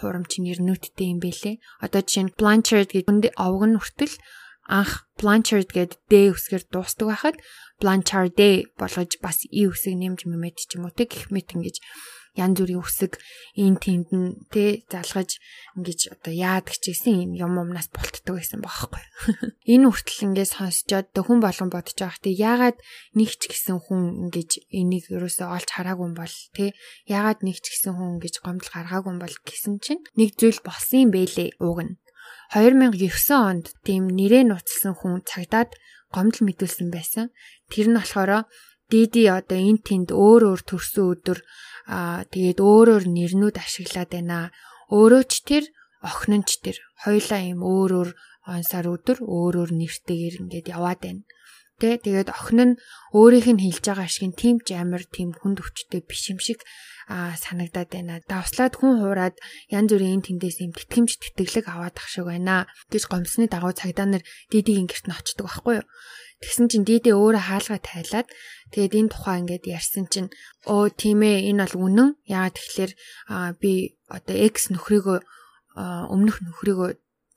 [0.00, 1.60] хуурамч нэрнүүдтэй юм бэлээ.
[1.84, 4.16] Одоо жишээ нь Blanchard гэдэг овг нь хүртэл
[4.68, 7.36] анх Blanchard гэдэг D үсгээр дуустдаг байхад
[7.82, 8.38] Blanchard
[8.78, 11.82] болгож бас и үсэг нэмж мэмэд ч юм уу те гэх мэт ингэж
[12.32, 13.20] янз бүрийн үсэг
[13.60, 15.36] эн тэнд нь тэ залгаж
[15.76, 19.04] ингэж одоо яадаг ч гэсэн юм юмнаас болтдог байсан баахгүй.
[19.72, 22.78] Энэ хүртэл ингээд сонсчоод хүн болгон бодож байгаа хэрэг яагаад
[23.20, 26.72] нэг ч гэсэн хүн ингэж энийг ерөөсөө олж хараагүй юм бол тэ
[27.04, 31.04] яагаад нэг ч гэсэн хүн ингэж гомдол гаргаагүй юм бол гэсэн чинь нэг зүйл болсон
[31.04, 32.00] юм бэлээ уг нь.
[32.52, 35.72] 2009 онд тийм нэрээ нууцлсан хүн цагдаад
[36.12, 37.32] гомдол мэдүүлсэн байсан.
[37.72, 38.44] Тэр нь болохоор
[38.92, 41.38] Диди одоо эн тэнд өөр өөр төрсөн өдөр
[41.88, 44.52] аа тэгээд өөрөөр нэрнүүд ашиглаад байна.
[44.92, 45.64] Өөрөө ч тэр
[46.04, 48.10] охин нь ч тэр хоёлаа юм өөр өөр
[48.52, 51.24] онсаар өдөр өөр өөр нэртэйгээр ингээд яваад байна.
[51.82, 52.78] Тэ тэгээд охин нь
[53.10, 56.62] өөрийнх нь хэлж байгаа шиг тийм ч амар тийм хүнд өвчтэй биш юм шиг
[57.10, 58.22] аа санагдаад байна.
[58.22, 59.34] Давслаад хүн хуураад
[59.66, 64.22] янз бүрийн тэндээс юм тэтгэмж тэтгэлэг аваад ах шиг байна гэж гомсны дагуу цагдаа нар
[64.54, 65.86] дидигийн герт нь очдөг байхгүй юу?
[66.38, 68.28] Тэгсэн чинь дидэ өөрөө хаалгаа тайлаад
[68.70, 70.30] тэгээд энэ тухай ингээд ярьсан чинь
[70.70, 72.10] өө тийм ээ энэ бол үнэн.
[72.30, 72.92] Яагаад тэгэхээр
[73.58, 75.18] би одоо X нөхрийгөө
[76.14, 76.90] өмнөх нөхрийгөө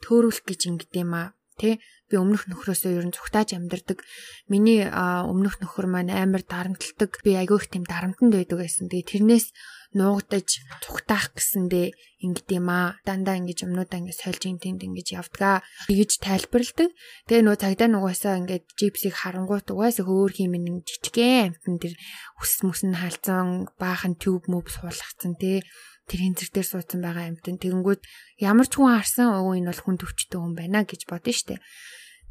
[0.06, 4.06] төөрүүлэх гэж ингэдэм аа тий би өмнөх нөхрөөсөө ер нь цугтааж амьдардаг.
[4.46, 7.22] Миний өмнөх нөхөр маань амар дарамтлагдаг.
[7.26, 8.90] Би айгүй их тийм дарамтанд байдаг байсан.
[8.90, 9.50] Тэгээ тэрнээс
[9.96, 11.96] нуугдаж цугтаах гэсэндээ
[12.26, 13.00] ингэд юм аа.
[13.08, 15.64] Дандаа ингэж юмнуудаа ингэ сольж ин тэнд ингэж явдгаа.
[15.88, 16.92] Тэгэж тайлбарладаг.
[17.32, 21.94] Тэгээ нөө цагдаа нугасаа ингээд жипсийг харангуут угаасаа хөөр химэн жижигхэн амтан тэр
[22.38, 25.64] ус мөс нь халзан баахан тюб мөв суулгацсан тий
[26.06, 28.02] тэр хинцэр дээр суудсан байгаа амтэн тэгэнгүүт
[28.42, 31.62] ямар ч хүн харсан өө энэ бол хүн төвчтэй хүн байна гэж бодсон штэ.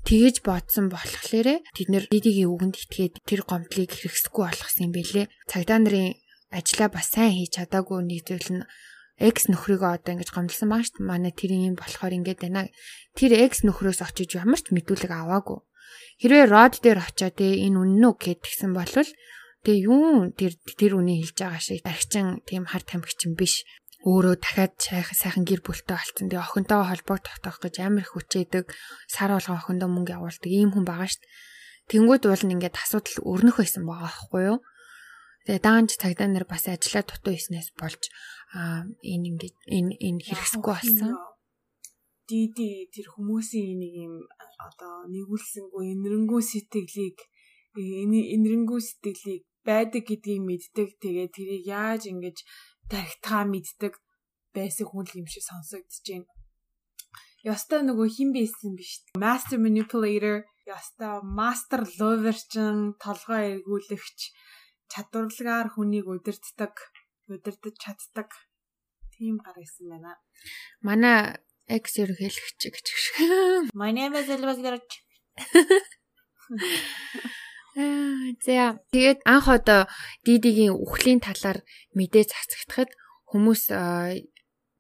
[0.05, 5.27] Тэгэж бодсон болохоор тэд нэр дидигийн үгэнд итгээд тэр гомдлыг хэрэгсэхгүй болгосон юм бэлээ.
[5.49, 6.15] Цагдаа нарын
[6.53, 8.67] ажлаа бас сайн хийж чадаагүй нэг зүйл нь
[9.17, 10.31] экс нөхрийгөө одоо ингэж
[10.85, 11.09] шүү дээ.
[11.09, 12.69] Манай тэрийн юм болохоор ингэж байна.
[13.17, 15.59] Тэр экс нөхрөөс очиж ямар ч мэдүүлэг аваагүй.
[16.21, 19.11] Хэрвээ род дээр очиод энэ үнэн үү гэдгсэн болвол
[19.65, 23.65] тэгээ юу тэр тэр үнийг хэлж байгаа шиг архичин тийм хар тамхичин биш
[24.05, 26.29] өөрөө дахиад сайхан гэр бүлтэй болцсон.
[26.29, 28.69] Тэгээ охинтойгоо холбоо тогтоох гэж амар их хүчээдэг,
[29.09, 31.33] сар болгон охиндоо мөнгө явуулдаг ийм хүн байгаа дээ.
[31.89, 34.59] Тэнгүүд бол ингээд асуудал өрнөх байсан байгаа байхгүй юу?
[35.49, 38.03] Тэгээ даанч цагдаа нар бас ажиллаа дутуу хийснээс болж
[38.53, 41.13] аа энэ ингээд энэ энэ хэрэгсэхгүй болсон.
[42.29, 44.15] Диди тэр хүмүүсийн нэг юм
[44.57, 47.19] одоо нэгүүлсэнгүй энэрнгүү сэтгэлийг
[47.77, 50.89] энэрнгүү сэтгэлийг байдаг гэдгийг мэддэг.
[51.01, 52.39] Тэгээ тэрийг яаж ингэж
[52.89, 53.95] тархитгаа мэддэг
[54.55, 56.31] байсан хүн юм шиг сонсогдож байна.
[57.45, 59.05] Яста нөгөө хин байсан биш.
[59.21, 64.21] Master manipulator, яста master lover чин толгой эргүүлэгч
[64.93, 66.73] чадварлагаар хүнийг удирддаг,
[67.29, 68.33] удирдах чаддаг
[69.13, 70.17] тийм гар исэн байна.
[70.81, 71.37] Манай
[71.69, 72.87] экс ерөнхийлөгч гэж.
[73.77, 74.29] My name is
[77.75, 78.45] Elizabeth.
[78.45, 79.87] За тэгээд анх одоо
[80.25, 81.63] дидигийн үхлийн талаар
[81.95, 82.91] мэдээ цацагдахад
[83.31, 83.63] хүмүүс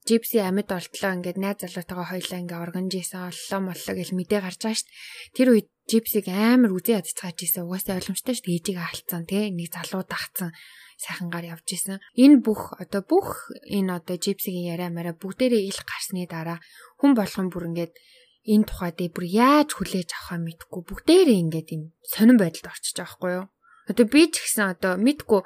[0.04, 4.60] Жипси амьд олдлоо ингээд найз залуутайгаа хоёлаа ингээ органж ийсэн оллоо моллоо гэж мэдээ гарч
[4.60, 5.32] байгаа дээ.
[5.32, 7.64] Тэр үед Жипсиг амар үзээ ядцгааж ийсэн.
[7.64, 8.52] Угаасаа ойлгомжтой дээ.
[8.52, 10.52] Ээжийг алдсан тий нэг залуу дагцсан
[11.00, 12.04] сайхангаар явж исэн.
[12.20, 16.60] Энэ бүх одоо бүх энэ одоо Жипсигийн яриа мараа бүгдээрээ ил гарсны дараа
[17.00, 17.96] хүн болгон бүр ингээд
[18.44, 23.16] энэ тухай дээр бүр яаж хүлээж авахаа мэдгүй бүгдээрээ ингээд юм сонирн байдалд орчиж байгаа
[23.16, 23.46] хгүй юу.
[23.88, 25.40] Одоо би ч гэсэн одоо мэдгүй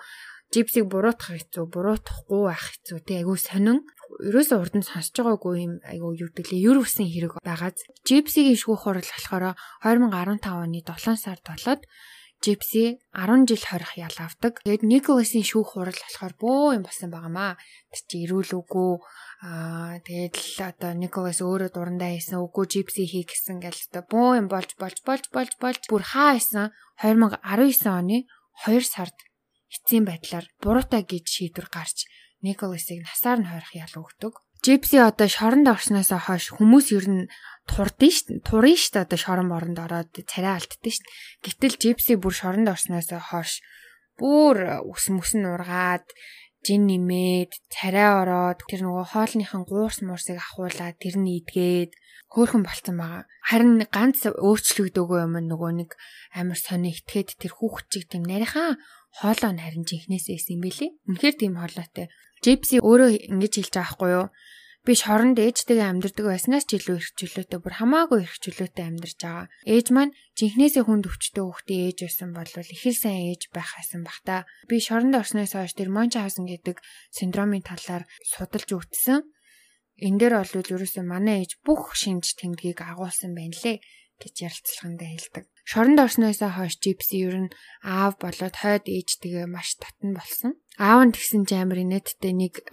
[0.51, 3.79] жипсиг буруутгах хэцүү, буруутгахгүй байх хэцүү тий айгүй сонин.
[4.19, 7.85] Ерөөсөө урд нь сонсож байгаагүй юм айгүй юу гэвэл ер усын хэрэг байгааз.
[8.09, 11.83] Жипсигийн шүүх хурал болохоор 2015 оны 7 сард болоод
[12.39, 14.63] Жипси 10 жил хорих ял авдаг.
[14.63, 17.59] Тэгээд Николасын шүүх хурал болохоор бөө юм болсон байгаамаа.
[17.91, 18.93] Тэр чи ирүүл үгүй
[19.43, 24.31] аа тэгээд л одоо Николас өөрөө дурандаа хийсэн үгүй Жипси хий гэсэн гэл одоо бөө
[24.39, 26.71] юм болж болж болж болж болж бүр хаа исэн
[27.03, 28.31] 2019 оны
[28.71, 29.19] 2 сард
[29.75, 32.07] эцсийн байдлаар буруутай гэж шийдвэр гарч
[32.47, 34.39] Николасыг насаар нь хорих ял өгдөг.
[34.63, 37.31] Жипси одоо шоронд орсноос хойш хүмүүс ер нь
[37.69, 40.99] турдын ш турын ш одоо шорон боронд ороод царай алддсан ш.
[41.45, 43.61] Гэтэл Жипси бүр шоронд орсноос хойш
[44.19, 46.09] бүр ус мөс нь ургаад
[46.67, 51.95] жин нэмээд царай ороод тэр нөгөө хоолныхан гуурс муурсыг ахуулаад тэр нь идгээд
[52.35, 53.25] хөөхөн болцсон байгаа.
[53.47, 55.91] Харин ганц өөрчлөгдөөгүй юм нөгөө нэг
[56.35, 58.77] амар сони итгээд тэр хүүхчиг тийм нарийнхаа
[59.23, 60.91] хоолоо нь харин жинхнээс ийсэн юм билий.
[61.09, 62.13] Үнэхээр тийм хоолойтой.
[62.45, 64.27] Жипси өөрөө ингэж хэлж байгаа хгүй юу?
[64.87, 69.47] Би шоронд ээжтэйгээ амьдардаг байснаас ч илүү их чөлөөтэй бүр хамаагүй их чөлөөтэй амьдарч байгаа.
[69.67, 74.01] Ээж маань жинхнээсээ хүнд өвчтөө хүүхдээ ээж байсан бол их л сайн ээж байх байсан
[74.07, 74.47] бах та.
[74.71, 76.79] Би шоронд орсноос хойш тэр Мончхаузен гэдэг
[77.11, 79.27] синдромын талаар судалж үтсэн.
[79.99, 83.83] Эн дээр бол ерөөсөө манай ээж бүх шинж тэмдгийг агуулсан байна лээ
[84.23, 85.45] гэж ярилцлагандаа хэлдэг.
[85.69, 87.53] Шоронд орсноос хойш Жипси ер нь
[87.85, 90.57] аав болоод хойд ээжтэйгээ маш татан болсон.
[90.81, 92.65] Аав нь тэгсэн ч амар инээдтэй нэг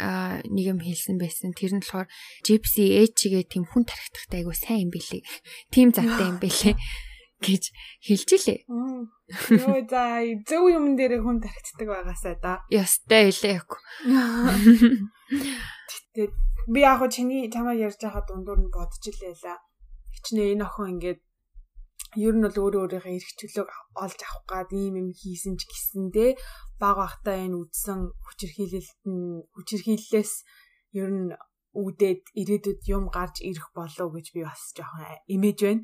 [0.48, 1.52] нэг юм хэлсэн байсан.
[1.52, 2.08] Тэр нь болохоор
[2.48, 5.28] Жипси ээжигээ тийм хүн тархитахтай айгу сайн юм билий.
[5.76, 6.80] Тим заттай юм билий
[7.44, 7.64] гэж
[8.00, 8.64] хэлж илээ.
[8.64, 12.64] Йоо за зөв юм дээр хүн тархитдаг байгаасаа да.
[12.72, 13.76] Ястай илээ яг.
[16.16, 16.32] Тэгээд
[16.72, 19.60] би яг чиний чамаа ярьж байхад дундуур нь бодож илээ л.
[20.16, 21.20] Хичнээн энэ охин ингээд
[22.16, 23.70] ер нь бол өөрөө өөрийнхөө эрх чөлөөг
[24.04, 26.32] олж авах гад ийм юм хийсэн ч гэсэндээ
[26.82, 30.34] баг багтаа энэ үдсэн хүчирхийлэлт нь хүчирхийллээс
[31.00, 31.32] ер нь
[31.76, 35.84] үүдээд ирээдүйд юм гарч ирэх болов гэж би бас жоохон имэж байна.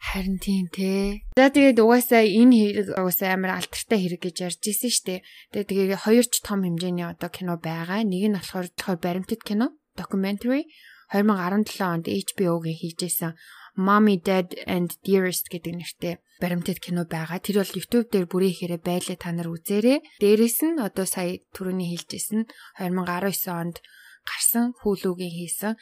[0.00, 1.22] Харин тийм те.
[1.36, 5.20] За тэгээд угаасаа энэ хэрэг угаасаа амар алдартай хэрэг гэж ярьж ирсэн дээ.
[5.52, 8.02] Тэгээд тэгээд хоёр ч том хэмжээний одоо кино байгаа.
[8.02, 10.66] Нэг нь болохоор болохоор баримтат кино, documentary
[11.12, 13.32] 2017 онд HBO-гийн хийжсэн
[13.76, 17.42] Mommy Dad and Dearest гэдэг нэртэй баримтат кино байгаа.
[17.42, 19.98] Тэр бол YouTube дээр бүрээхээрээ байлаа та нар үзээрэй.
[20.22, 22.46] Дээрээс нь одоо сая түрүүний хэлжсэн
[22.78, 23.76] 2019 онд
[24.22, 25.74] гарсан Hulu-гийн хийсэн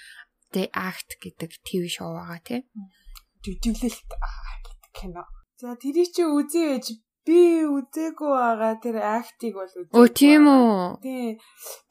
[0.53, 2.62] The Act гэдэг ТV шоу байгаа тийм.
[3.45, 5.24] Жүжиглэлт гэдэг кино.
[5.61, 6.86] За тэрий чи үзээ ээж
[7.23, 9.95] Би үзээгүй байгаа тэр актиг бол үзээ.
[9.95, 10.99] Өө тийм үү.
[11.07, 11.39] Тий.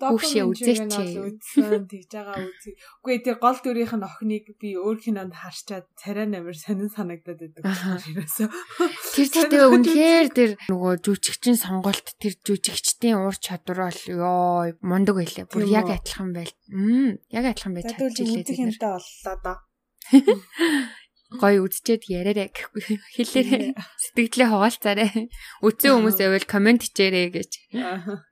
[0.03, 0.91] Хүүшээ үзээч.
[0.91, 2.75] Үзсэн тэгж байгаа үзээ.
[2.99, 7.63] Үгүй тэр гол дүрийнх нь охиныг би өөр кинонд харчаад царай намир сонин санагдаад байдаг.
[7.63, 15.47] Тэр зүйтэй үнэхээр тэр нөгөө жүжигчин сонголт тэр жүжигчдийн уур чадвар бол ёо мундаг байлаа.
[15.47, 16.51] Бүр яг адилхан байл.
[16.67, 18.75] Мм яг адилхан байж чадчихлээ тэр.
[18.75, 19.57] Тэр боллоо доо.
[21.39, 22.83] гоё үдчихэд яриарэ гэхгүй
[23.15, 25.05] хэлээрээ сэтгэлээ хуваалцаарэ.
[25.63, 27.51] Үтсэн хүмүүс байвал комент хийчээрэй гэж.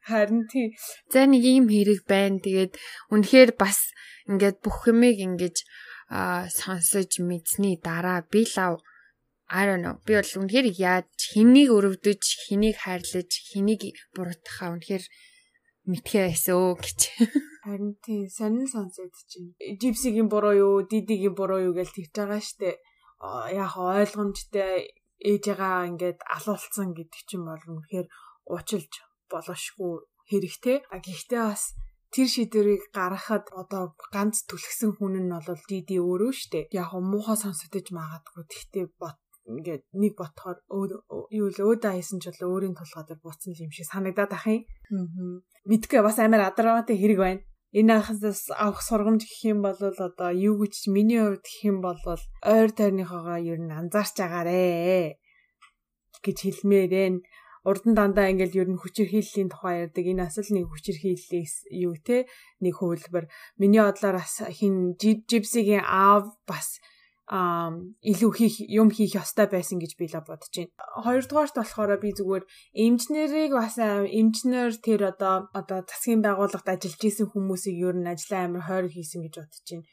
[0.04, 0.76] Харин тий.
[1.08, 2.43] За нэг юм хэрэг байна.
[2.43, 2.76] Тэгээд
[3.16, 3.95] үнэхээр бас
[4.28, 5.64] ингээд бүх юмыг ингэж
[6.52, 8.84] сонсож мэдсний дараа би лав
[9.50, 9.97] I don't know.
[10.06, 15.04] Би бол үнэхээр яаж хэнийг өрөвдөж, хэнийг хайрлаж, хэнийг буруутгахаа үнэхээр
[15.89, 17.00] мэдхээ байсан өө гэж.
[17.66, 19.58] Харин тийм сонин сонсогдож байна.
[19.82, 22.78] Жипсигийн буруу юу, дидигийн буруу юу гэж тэгж байгаа штэ.
[23.20, 28.07] Яг ойлгомжтой ээжээгаа ингээд алуулсан гэдэг чинь бол үнэхээр
[28.47, 28.93] уучлж
[29.28, 29.93] болошгүй
[30.32, 30.78] хэрэгтэй.
[30.88, 31.76] А гэхдээ бас
[32.15, 36.72] тэр шийдвэрийг гаргахад одоо ганц түлхсэн хүн нь бол диди өөрөө штэ.
[36.72, 38.43] Яг муухай сонсогдож магадгүй.
[38.47, 40.57] Тэгтээ бот ингээд нэг ботхоор
[41.34, 44.63] юу л өөдөө хайсан ч бол өөрийн тулгаа дээр буцсан юм шиг санагдаад ах юм.
[44.93, 45.41] Аа.
[45.70, 47.41] Мэдгүй бас амар адаргаатай хэрэг байна.
[47.70, 52.01] Энэ анхаас авах сургамж гэх юм бол одоо юу гэж миний хувьд гэх юм бол
[52.41, 55.22] ойр тойрныхоогоо ер нь анзаарч агаарэ
[56.26, 57.15] гэж хэлмээрэн
[57.70, 60.01] урдан дандаа ингээл ер нь хүчирхийллийн тухай ярьдаг.
[60.01, 62.26] Энэ асал нэг хүчирхийллээс юу те?
[62.63, 64.17] Нэг хөвлбөр миний бодлоор
[64.49, 66.80] хин жипсигийн аав бас
[67.30, 67.70] а
[68.02, 70.74] илүү хийх юм хийх ёстой байсан гэж би л бодож байна.
[71.06, 77.78] Хоёрдугаарт болохоор би зүгээр эмчнэрийг бас эмчнэр тэр одоо одоо засгийн байгууллагт ажиллаж исэн хүмүүсийг
[77.86, 79.86] ер нь ажлаа амар хойр хийсэн гэж бодож байна.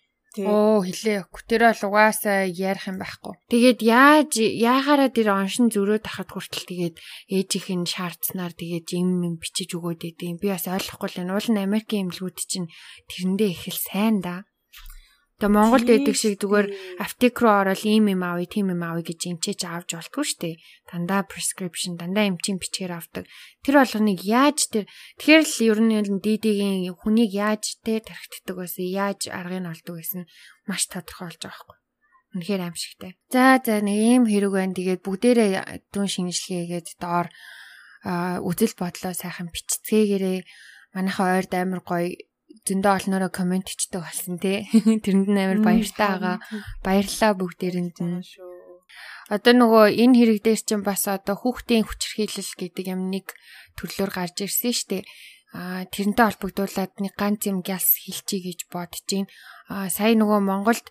[0.45, 1.25] Оо хэлээ.
[1.49, 3.35] Тэр бол угаасаа ярих юм байхгүй.
[3.49, 6.97] Тэгээд яаж яагаараа тэр оншин зөрөөд тахад хүртэл тэгээд
[7.33, 10.37] ээжийнх нь шаардсанаар тэгээд юм юм бичиж өгөөд идэв.
[10.37, 12.69] Би бас ойлгохгүй л энэ уул нь Америкийн эмнэлгүүд чинь
[13.09, 14.45] тэрэндээ их л сайн да.
[15.37, 19.21] Тэгээ Монголд байдаг шиг зүгээр аптек руу ороод ийм юм авъя, тийм юм авъя гэж
[19.37, 20.57] эмчээж авч болтгүй шүү дээ.
[20.89, 23.29] Дандаа prescription, дандаа эмчийн бичгээр авдаг.
[23.61, 24.89] Тэр болгоныг яаж тэр
[25.21, 30.25] тэгэхээр л ер нь дидигийн хүнийг яаж те тархитдаг байсан, яаж аргыг олдог байсан
[30.65, 31.77] маш тодорхой болж байгаа байхгүй.
[32.33, 33.13] Үнэхээр аимшигтай.
[33.29, 34.73] За за нэг ийм хэрэг байна.
[34.73, 35.53] Тэгээд бүгдээрээ
[35.93, 37.29] дүн шинжилгээгээд доор
[38.41, 40.39] үзэл бодлоо сайхан бичцгээгээрээ
[40.97, 42.09] манайхаа ойрд амар гоё
[42.65, 44.65] зөндөө олноороо комент ичдэг болсон тий.
[45.05, 46.37] Тэрэнд нь амар баяртай байгаа.
[46.81, 48.23] Баярлалаа бүгдээрэнд нь.
[49.27, 53.35] Одоо нөгөө энэ хэрэг дээр чинь бас одоо хүүхдийн хүчирхийлэл гэдэг юм нэг
[53.75, 55.05] төрлөөр гарч ирсэн шүү дээ.
[55.57, 59.27] Аа тэрнтэй холбогдуулаад нэг ганц юм гялс хэлчихье гэж бодож байна.
[59.67, 60.87] Аа сая нөгөө Монголд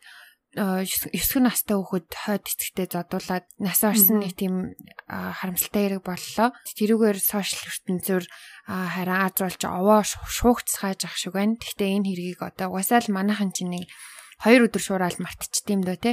[0.56, 4.72] 9 настай хүүхэд хойд эцэгтэй зодуулаад нас орсон нэг тийм
[5.08, 6.56] харамсалтай хэрэг боллоо.
[6.80, 8.24] Тэрүүгээр сошиал ертөнцөөр
[8.72, 11.60] харин Аз болж овоо шуугцгааж ах шиг байна.
[11.60, 13.92] Гэхдээ энэ хэргийг одоо угасаал манайхан чинь нэг
[14.40, 16.12] хоёр өдөр шуураад мартчихдээ юм дөө те.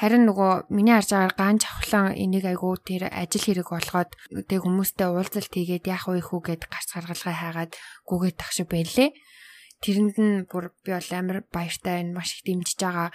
[0.00, 4.10] Харин нөгөө миний харж байгаа ганж авхлан энийг айгуу тэр ажил хэрэг болгоод
[4.50, 7.72] тэг хүмүүстэй уулзалт хийгээд яах вэ хүү гэд гарц гаргалгаа хайгаад
[8.02, 9.14] гүгээд тах шиг байлээ.
[9.84, 12.18] Тэрэнд нь бүр би бол амар баяртай байна.
[12.18, 13.14] Маш их дэмжиж байгаа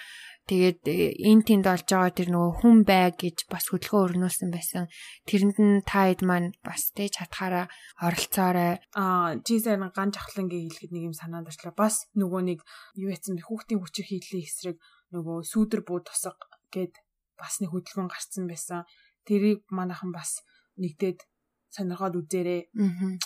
[0.49, 0.81] Тэгээд
[1.29, 4.89] энэ тэнд олж байгаа тэр нөгөө хүн бай гэж бас хөдөлгөөн өрнүүлсэн байсан.
[5.29, 7.69] Тэрэнд нь таад маань бас тэж хатахаараа
[8.01, 8.81] оролцоорой.
[8.97, 11.77] Аа, жисэн ган жахлангийн хэлэхэд нэг юм санаанд орчлоо.
[11.77, 12.59] Бас нөгөө нэг
[12.97, 13.45] юу яцсан бэ?
[13.45, 14.77] Хүүхдийн хүчээр хийлийн эсрэг
[15.13, 16.41] нөгөө сүүдэр буу тусаг
[16.73, 16.97] гэд
[17.37, 18.89] бас нэг хөдөлгөөн гарцсан байсан.
[19.29, 20.41] Тэрийг манайхан бас
[20.81, 21.29] нэгдээд
[21.69, 22.73] сонирхоод үзээрэй.
[22.73, 23.21] Аа.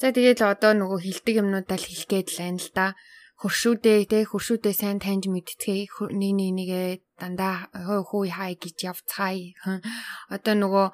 [0.00, 2.86] За тэгээд л одоо нөгөө хилдэг юмнуудаа л хэлгээд л байна л да
[3.36, 6.88] хуршүүдээ те хуршүүдээ сайн таньж мэдтгээ нэг нэг нэгээ
[7.20, 9.52] дандаа хөө хай гэж явцгаая.
[10.32, 10.86] Одоо нөгөө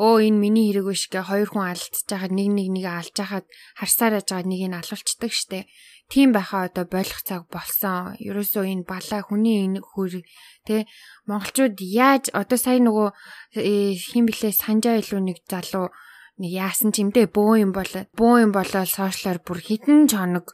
[0.00, 3.46] өө энэ миний хэрэг биш гэ хоёр хүн алдчихж байхад нэг нэг нэг алж байхад
[3.76, 5.68] харсаар яж байгаа нэг нь алуулцдаг штэ.
[6.08, 8.16] Тийм байхаа одоо болох цаг болсон.
[8.16, 10.24] Ерөөсөө энэ балаа хүний энэ хөр
[10.64, 10.88] тэ
[11.28, 13.08] монголчууд яаж одоо сая нөгөө
[13.60, 15.92] э, хин блэ санжаа илүү нэг залуу
[16.40, 20.48] яасан ч юмдээ бөө юм болоо бөө юм болоо сошиалар бүр хитэн чоног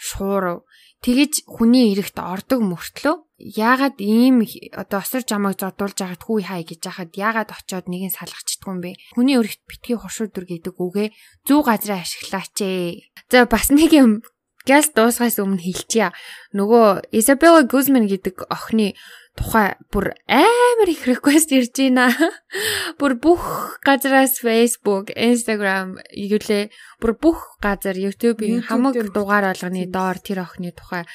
[0.00, 0.64] шуурав
[1.00, 4.44] Тэгэж хүний эрэхт ордог мөртлөө яагаад ийм
[4.76, 8.90] одоо осор жамаг зодуулж яхад хүү хай гэж яхад яагаад очиод нэгийг салгачдгүй юм бэ?
[9.16, 11.08] Хүний эрэхт битгий хуршууdur гэдэг үгээ
[11.48, 13.08] зөв газраа ашиглаач ээ.
[13.32, 14.20] За бас нэг юм
[14.68, 16.12] газ дуусгаас өмнө хэлчихье.
[16.52, 18.92] Нөгөө Isabella Guzman гэдэг охины
[19.38, 22.10] тухай бүр амар их request ирж байна.
[23.00, 26.70] Бүр бүх газраас Facebook, Instagram юулээ
[27.00, 31.06] бүр бүх газар YouTube-ийн хамаг дугаар болгоны доор тэр охины тухай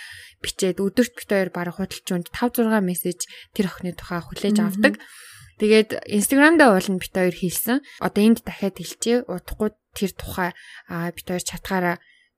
[0.42, 3.20] бичээд өдөрт бит хоёр баг худалчуунд 5 6 мессеж
[3.54, 4.98] тэр охины тухай хүлээж авдаг.
[5.60, 7.80] Тэгээд Instagram дээр уулын бит хоёр хийсэн.
[8.04, 9.24] Одоо энд дахиад хэлчихье.
[9.28, 10.50] Удахгүй тэр тухай
[10.90, 11.96] бит хоёр чатгаараа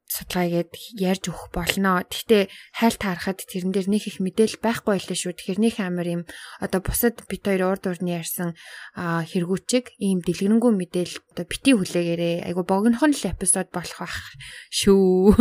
[0.07, 2.01] судалгаагээд ярьж өгөх болно.
[2.07, 2.47] Гэхдээ
[2.79, 5.35] хайлт харахад тэрэн дээр нэг их мэдээлэл байхгүй байлаа шүү.
[5.35, 6.21] Тэгэхээр нэг амар юм
[6.63, 8.55] одоо бусад бит хоёр урд урны ярьсан
[8.95, 14.17] хэрэгүүчиг ийм дэлгэрэнгүй мэдээлэл одоо бити хүлээгээрээ айгу богинохон л эпизод болох бах
[14.71, 15.35] шүү.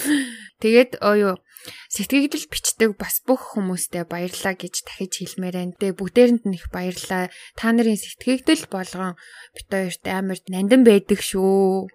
[0.62, 1.40] Тэгээд юу
[1.88, 5.76] сэтгэгдэл бичдэг бас бүх хүмүүстээ баярлаа гэж дахиж хэлмээр байна.
[5.80, 7.32] Тэгээ бүгдээрэнд нь их баярлаа.
[7.56, 9.16] Та нарын сэтгэгдэл болгон
[9.56, 11.88] бит хоёрт амар нандин байдаг шүү.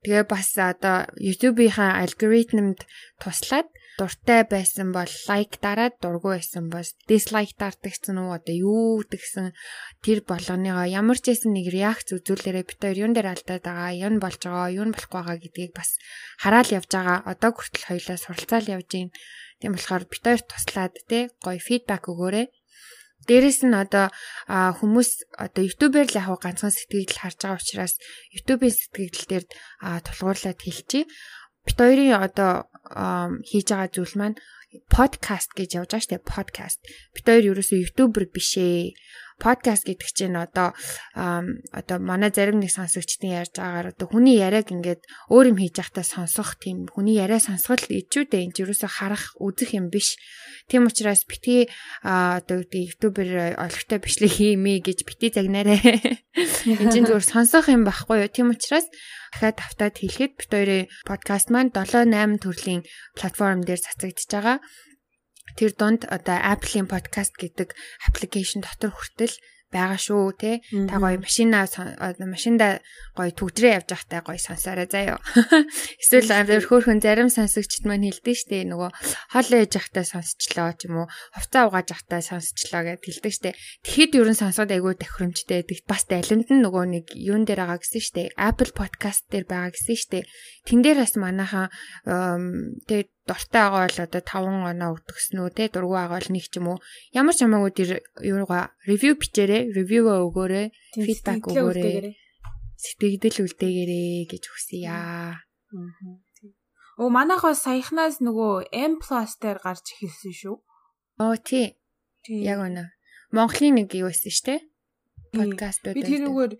[0.00, 2.88] Тэгээ бас одоо YouTube-ийнхаа алгоритмд
[3.20, 3.68] туслаад
[4.00, 9.52] дуртай байсан бол лайк дараад дургүй байсан бол дислайк дардагцсан уу одоо юу гэдгсэн
[10.00, 14.12] тэр болгоныгоо ямар ч байсан нэг реакц үзүүлээрээ бид хоёр юун дээр алдаад байгаа юу
[14.16, 15.90] болж байгаа юу болохгүй байгаа гэдгийг бас
[16.40, 17.18] хараал явж байгаа.
[17.28, 19.08] Одоо хүртэл хоёлаа суралцаал явж гин.
[19.60, 22.46] Тийм болохоор бид хоёр туслаад те гоё фидбек өгөөрэй
[23.30, 24.10] Дээрэс нь одоо
[24.50, 27.94] хүмүүс одоо YouTube-ээр л яг ганцхан сэтгэгдэл харж байгаа учраас
[28.34, 29.44] YouTube-ийн сэтгэгдэл дээр
[30.02, 31.06] тулгуурлаад хэлчихье
[31.62, 32.66] бит хоёрын одоо
[33.46, 34.36] хийж байгаа зүйл маань
[34.90, 36.78] подкаст гэж явж байгаа шүү дээ подкаст.
[37.14, 38.94] Бит хоёр ерөөсөө ютубер биш ээ
[39.40, 40.76] подкаст гэдэг чинь одоо
[41.16, 46.04] одоо манай зарим нэг сонсогчдын ярьж байгаагаар одоо хүний яриаг ингээд өөр юм хийж байхдаа
[46.04, 50.20] сонсох тийм хүний яриа сонсгол ичүүдээ энэ юусоо харах үзэх юм биш.
[50.68, 51.72] Тийм учраас битгий
[52.04, 55.80] одоо ютубер олигтой бичлэг хиймээ гэж битгий загнаарэ.
[56.70, 58.30] Энд чинь зүгээр сонсох юм байхгүй юу?
[58.30, 58.86] Тийм учраас
[59.32, 62.82] дахиад автаад хэлэхэд бит хоёрын подкаст маань 7 8 төрлийн
[63.16, 64.58] платформ дээр цацагдж байгаа
[65.58, 67.74] тэр донд одоо Apple-ийн podcast гэдэг
[68.06, 69.34] аппликейшн дотор хүртэл
[69.70, 70.52] байгаа шүү те.
[70.90, 71.62] Та гоё машина
[72.26, 72.82] машинда
[73.14, 75.22] гоё төгдрөө явж байхдаа гоё сонсоорой заяа
[76.02, 78.90] эсвэл хөөхөн зарим сонсогчд маань хэлдэг штэ нөгөө
[79.30, 83.50] хоол ээж байхдаа сонсчлоо ч юм уу хувцас угааж байхдаа сонсчлоо гэд хэлдэг штэ.
[83.86, 85.78] Тэгэхэд ерөн сонсоод айгүй тохиромжтой байдаг.
[85.86, 88.34] Бас алимд нь нөгөө нэг юун дээр байгаа гэсэн штэ.
[88.34, 90.26] Apple podcast дээр байгаа гэсэн штэ.
[90.66, 91.70] Тэн дээр бас манайхан
[92.90, 96.54] тэгээд дуртай байгаа бол одоо 5 оноо өгдөгсөн үү те дургүй байгаа бол нэг ч
[96.58, 96.78] юм уу
[97.14, 97.90] ямар ч хамаагүй тэр
[98.26, 100.66] юугаа ревю бичээрэй ревюгаа өгөөрэй
[101.06, 102.18] фидбек өгөөрэй
[102.82, 105.38] сэтгэгдэл үлдээгээрэй гэж хүсье аа
[107.00, 109.00] Оо манайхаас саяхнаас нөгөө M+
[109.40, 110.56] дээр гарч ирсэн шүү.
[111.24, 111.78] Оо тий.
[112.28, 112.92] Яг үнэ.
[113.32, 114.56] Монголын нэг юу байсан шүү, тэ?
[115.32, 115.96] Подкастууд.
[115.96, 116.52] Би тэрүүгээр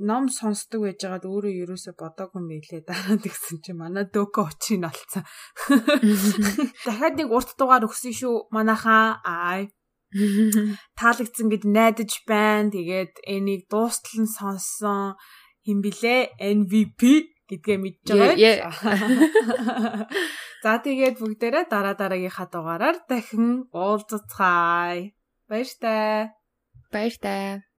[0.00, 5.24] ном сонсдог байж байгаад өөрөө ерөөсө бодоогүй мэлээ дараад гисэн чи манай дөкө очийн олцсон.
[6.86, 9.20] Дахиад нэг урт дугаар өгсөн шүү манайхаа.
[9.20, 9.68] Аа.
[10.98, 12.72] Таалагдсан гэд найдаж байна.
[12.72, 15.20] Тэгээд энийг дуустал нь сонссон
[15.64, 17.00] хин блэ MVP
[17.50, 18.72] гэдгээ мэдж байгаа.
[20.64, 25.12] За тэгээд бүгдээрээ дараа дараагийнхаа дугаараар дахин уулзцгаая.
[25.48, 26.32] Баяр таа.
[26.92, 27.64] Баяр таа.